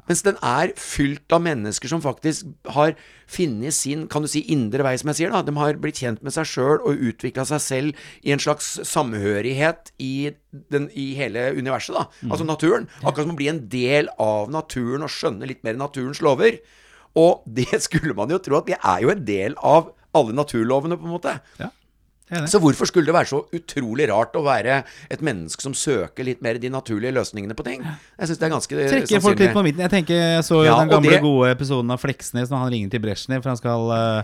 [0.09, 2.95] Mens den er fylt av mennesker som faktisk har
[3.31, 5.33] funnet sin kan du si, indre vei, som jeg sier.
[5.33, 8.75] da De har blitt kjent med seg sjøl og utvikla seg selv i en slags
[8.85, 10.31] samhørighet i,
[10.73, 11.95] den, i hele universet.
[11.95, 12.89] da Altså naturen.
[13.03, 16.59] Akkurat som å bli en del av naturen og skjønne litt mer naturens lover.
[17.15, 20.95] Og det skulle man jo tro at vi er jo en del av alle naturlovene,
[20.99, 21.39] på en måte.
[21.59, 21.71] Ja.
[22.49, 24.79] Så hvorfor skulle det være så utrolig rart å være
[25.13, 27.83] et menneske som søker litt mer de naturlige løsningene på ting?
[27.85, 29.83] Jeg syns det er ganske sannsynlig folk litt på midten.
[29.85, 32.71] Jeg tenker jeg så jo Ja, den gamle, det- gode episoden av Fleksnes når han
[32.73, 34.23] ringer til Brezjnev, for han skal eh,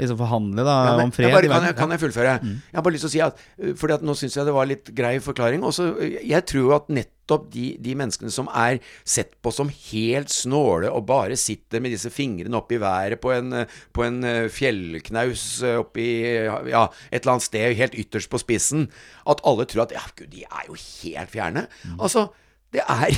[0.00, 1.28] liksom forhandle da, Ja, men, om fred.
[1.28, 2.32] jeg bare, kan, jeg, kan jeg fullføre?
[2.42, 4.54] Jeg har bare lyst til å si at uh, Fordi at nå syns jeg det
[4.56, 5.62] var litt grei forklaring.
[5.68, 5.90] Også,
[6.24, 6.88] jeg tror at
[7.24, 11.94] nettopp de, de menneskene som er sett på som helt snåle og bare sitter med
[11.94, 16.06] disse fingrene opp i været på en, på en uh, fjellknaus uh, oppi
[16.70, 18.88] ja, et eller annet sted helt ytterst på spissen,
[19.26, 21.66] at alle tror at ja, gud, de er jo helt fjerne.
[21.98, 22.28] Altså
[22.74, 23.14] det er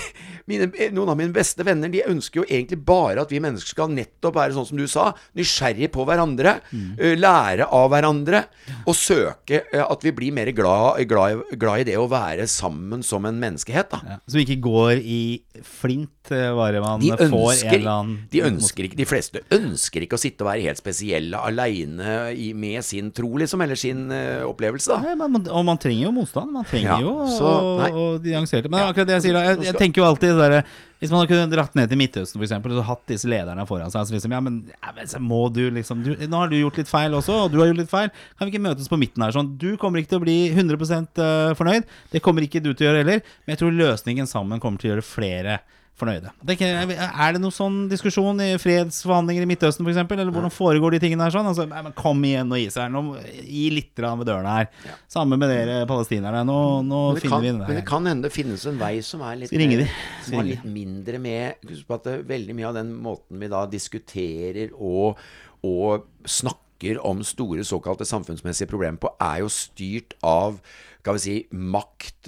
[0.50, 3.92] mine, Noen av mine beste venner De ønsker jo egentlig bare at vi mennesker skal
[3.92, 6.92] nettopp være sånn som du sa, nysgjerrige på hverandre, mm.
[7.18, 8.42] lære av hverandre,
[8.86, 13.26] og søke at vi blir mer glad, glad, glad i det å være sammen som
[13.28, 13.90] en menneskehet.
[13.92, 15.20] da Ja, Så vi ikke går i
[15.66, 20.18] flint, bare man de får en eller annen de ønsker ikke De fleste ønsker ikke
[20.18, 22.16] å sitte og være helt spesielle aleine
[22.58, 24.06] med sin tro, liksom, eller sin
[24.46, 25.14] opplevelse, da.
[25.14, 26.52] Nei, men, og man trenger jo motstand.
[26.54, 27.52] Man trenger Ja, jo så,
[27.86, 28.70] å, å det.
[28.70, 30.56] Men akkurat det jeg sier da, jeg, jeg tenker jo alltid der,
[31.00, 34.08] Hvis man kunnet dratt ned til Midtøsten for eksempel, og hatt disse lederne foran seg,
[34.08, 36.80] så liksom Ja, men, ja, men så må du liksom du, Nå har du gjort
[36.80, 38.12] litt feil også, og du har gjort litt feil.
[38.36, 39.54] Kan vi ikke møtes på midten her sånn?
[39.60, 41.22] Du kommer ikke til å bli 100%
[41.58, 41.88] fornøyd.
[42.12, 43.24] Det kommer ikke du til å gjøre heller.
[43.44, 45.60] Men jeg tror løsningen sammen kommer til å gjøre flere
[45.96, 46.28] fornøyde.
[46.44, 50.52] Det er, ikke, er det noen sånn diskusjon i fredsforhandlinger i Midtøsten f.eks., eller hvordan
[50.52, 51.48] foregår de tingene her sånn?
[51.48, 54.68] Altså, nei, men kom igjen og Israel, nå må- gi litt ved dørene her.
[55.08, 56.42] Samme med dere palestinerne.
[56.44, 59.24] Nå, nå finner kan, vi den men det kan hende det finnes en vei som
[59.24, 59.88] er litt, mer-
[60.26, 63.48] som er litt mindre med Husk på at det, veldig mye av den måten vi
[63.48, 65.16] da diskuterer og,
[65.64, 70.60] og snakker om store såkalte samfunnsmessige problemer på, er jo styrt av
[71.06, 72.26] skal vi si, makt,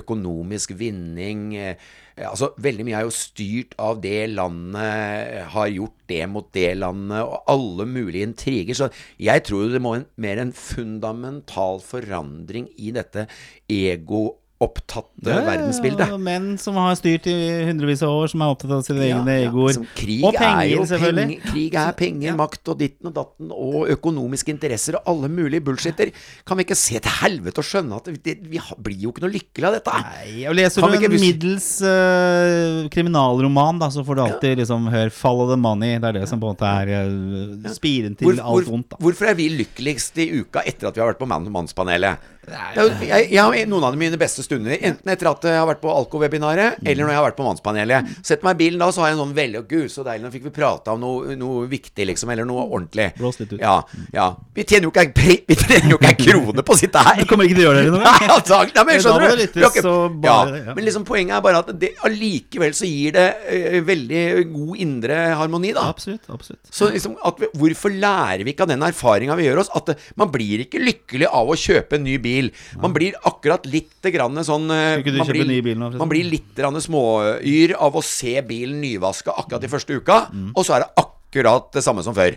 [0.00, 1.76] økonomisk vinning eh,
[2.24, 7.20] altså Veldig mye er jo styrt av det landet har gjort det mot det landet,
[7.20, 8.78] og alle mulige intriger.
[8.78, 8.88] Så
[9.20, 13.26] jeg tror jo det må en, mer en fundamental forandring i dette
[13.68, 14.24] ego
[14.58, 16.12] opptatte verdensbildet.
[16.14, 17.34] og menn som har styrt i
[17.68, 19.76] hundrevis av år, som er opptatt av sine Ja, egne ja, egoer.
[19.94, 21.26] krig og er penger, jo selvfølgelig.
[21.26, 25.60] Penger, krig er penger, makt og ditten og datten og økonomiske interesser og alle mulige
[25.66, 26.10] bullshitter.
[26.48, 29.34] Kan vi ikke se til helvete og skjønne at det, vi blir jo ikke noe
[29.36, 29.92] lykkelig av dette?
[30.06, 34.88] Nei, og leser du en ikke middels uh, kriminalroman, da, så får du alltid liksom
[34.92, 36.00] høre 'follow the money'.
[36.00, 38.88] Det er det som på en måte er uh, spiren til Hvor- alt hvor- vondt.
[38.90, 42.18] da Hvorfor er vi lykkeligst i uka etter at vi har vært på Mann- Mannspanelet?
[42.46, 45.90] Jeg, jeg har noen av mine beste stunder enten etter at jeg har vært på
[45.90, 48.10] Alko-webinaret, eller når jeg har vært på Mannspanelet.
[48.22, 50.32] Setter meg i bilen da, så har jeg en sånn veldig gud, så deilig, nå
[50.34, 53.08] fikk vi prata om noe, noe viktig, liksom, eller noe ordentlig.
[53.18, 53.60] Blås litt ut.
[53.62, 53.80] Ja,
[54.14, 54.28] ja.
[54.56, 57.20] Vi tjener jo ikke ei Vi tjener jo ikke ei krone på å sitte her.
[57.22, 58.04] Du kommer ikke til å gjøre det noe?
[58.06, 58.74] Nei, antagelig.
[58.76, 59.44] Nei, men skjønner du?
[59.46, 59.84] ikke-
[60.22, 60.74] bare ja.
[60.76, 64.22] Men liksom poenget er bare at det allikevel så gir det uh, veldig
[64.52, 65.86] god indre harmoni, da.
[65.90, 66.26] Absolutt.
[66.32, 69.72] absolutt Så liksom, vi, hvorfor lærer vi ikke av den erfaringa vi gjør oss?
[69.76, 72.35] At uh, man blir ikke lykkelig av å kjøpe en ny bil.
[72.82, 75.90] Man blir akkurat litt grann sånn eh, man blir, bil nå.
[75.98, 80.50] Man blir litt småyr av å se bilen nyvaska akkurat i første uka, Mm.
[80.56, 82.36] og så er det akkurat det samme som før.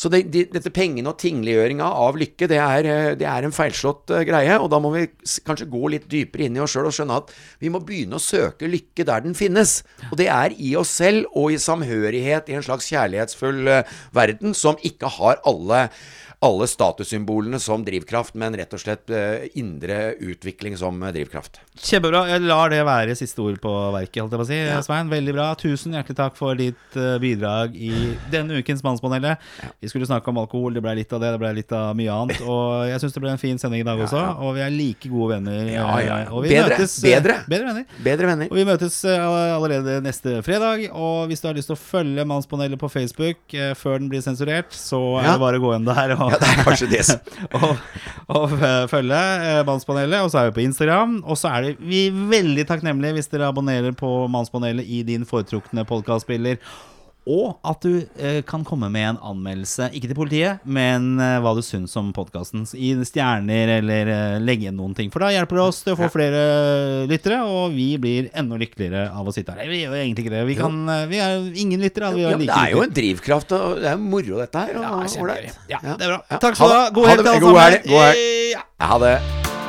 [0.00, 3.52] Så det, de, dette pengene og tingliggjøringa av lykke, det er, eh, det er en
[3.52, 4.54] feilslått eh, greie.
[4.56, 5.02] Og da må vi
[5.44, 8.22] kanskje gå litt dypere inn i oss sjøl og skjønne at vi må begynne å
[8.24, 9.82] søke lykke der den finnes.
[10.08, 13.68] Og det er i oss selv og i samhørighet i en slags kjærlighetsfull
[14.16, 15.82] verden som ikke har alle
[16.42, 21.58] alle statussymbolene som drivkraft, men rett og slett eh, indre utvikling som eh, drivkraft.
[21.76, 22.22] Kjempebra.
[22.30, 24.60] Jeg lar det være siste ord på verket, holdt jeg på å si.
[24.86, 25.48] Svein, veldig bra.
[25.60, 27.90] Tusen hjertelig takk for ditt eh, bidrag i
[28.32, 29.36] denne ukens Mannspanelet.
[29.84, 32.16] Vi skulle snakke om alkohol, det ble litt av det, det ble litt av mye
[32.16, 32.40] annet.
[32.40, 35.12] Og jeg syns det ble en fin sending i dag også, og vi er like
[35.12, 35.60] gode venner.
[35.68, 36.32] Ja, ja, ja.
[36.32, 37.36] Og vi Bedre, møtes, bedre.
[37.52, 38.00] bedre venner.
[38.08, 38.48] Bedre venner.
[38.48, 40.88] Og vi møtes allerede neste fredag.
[40.96, 44.72] Og hvis du har lyst til å følge Mannspanelet på Facebook før den blir sensurert,
[44.72, 47.00] så er det bare å gå inn der og Ja, det er kanskje det
[47.56, 47.80] og,
[48.30, 49.18] og eh, følge
[49.48, 50.22] eh, Mannspanelet.
[50.22, 51.18] Og så er vi på Instagram.
[51.24, 55.84] Og så er det, vi veldig takknemlige hvis dere abonnerer på Mannspanelet i din foretrukne
[55.88, 56.60] podkastspiller.
[57.28, 61.52] Og at du eh, kan komme med en anmeldelse, ikke til politiet, men eh, hva
[61.54, 62.64] du syns om podkasten.
[62.72, 65.10] Gi stjerner, eller eh, legge igjen noen ting.
[65.12, 66.40] For da hjelper det oss til å få flere
[67.10, 69.68] lyttere, og vi blir enda lykkeligere av å sitte her.
[69.68, 70.42] Vi gjør egentlig ikke det.
[70.48, 72.14] Vi, kan, eh, vi er ingen lyttere.
[72.16, 74.80] Vi er like Det er jo en drivkraft, og det er jo moro dette her.
[74.80, 75.06] Og,
[75.68, 75.78] Ja.
[75.84, 76.40] Ja, det er bra.
[76.40, 76.90] Takk skal du ha.
[76.90, 77.88] God helg til alle sammen.
[77.92, 78.68] god helg.
[78.80, 79.59] Ha det.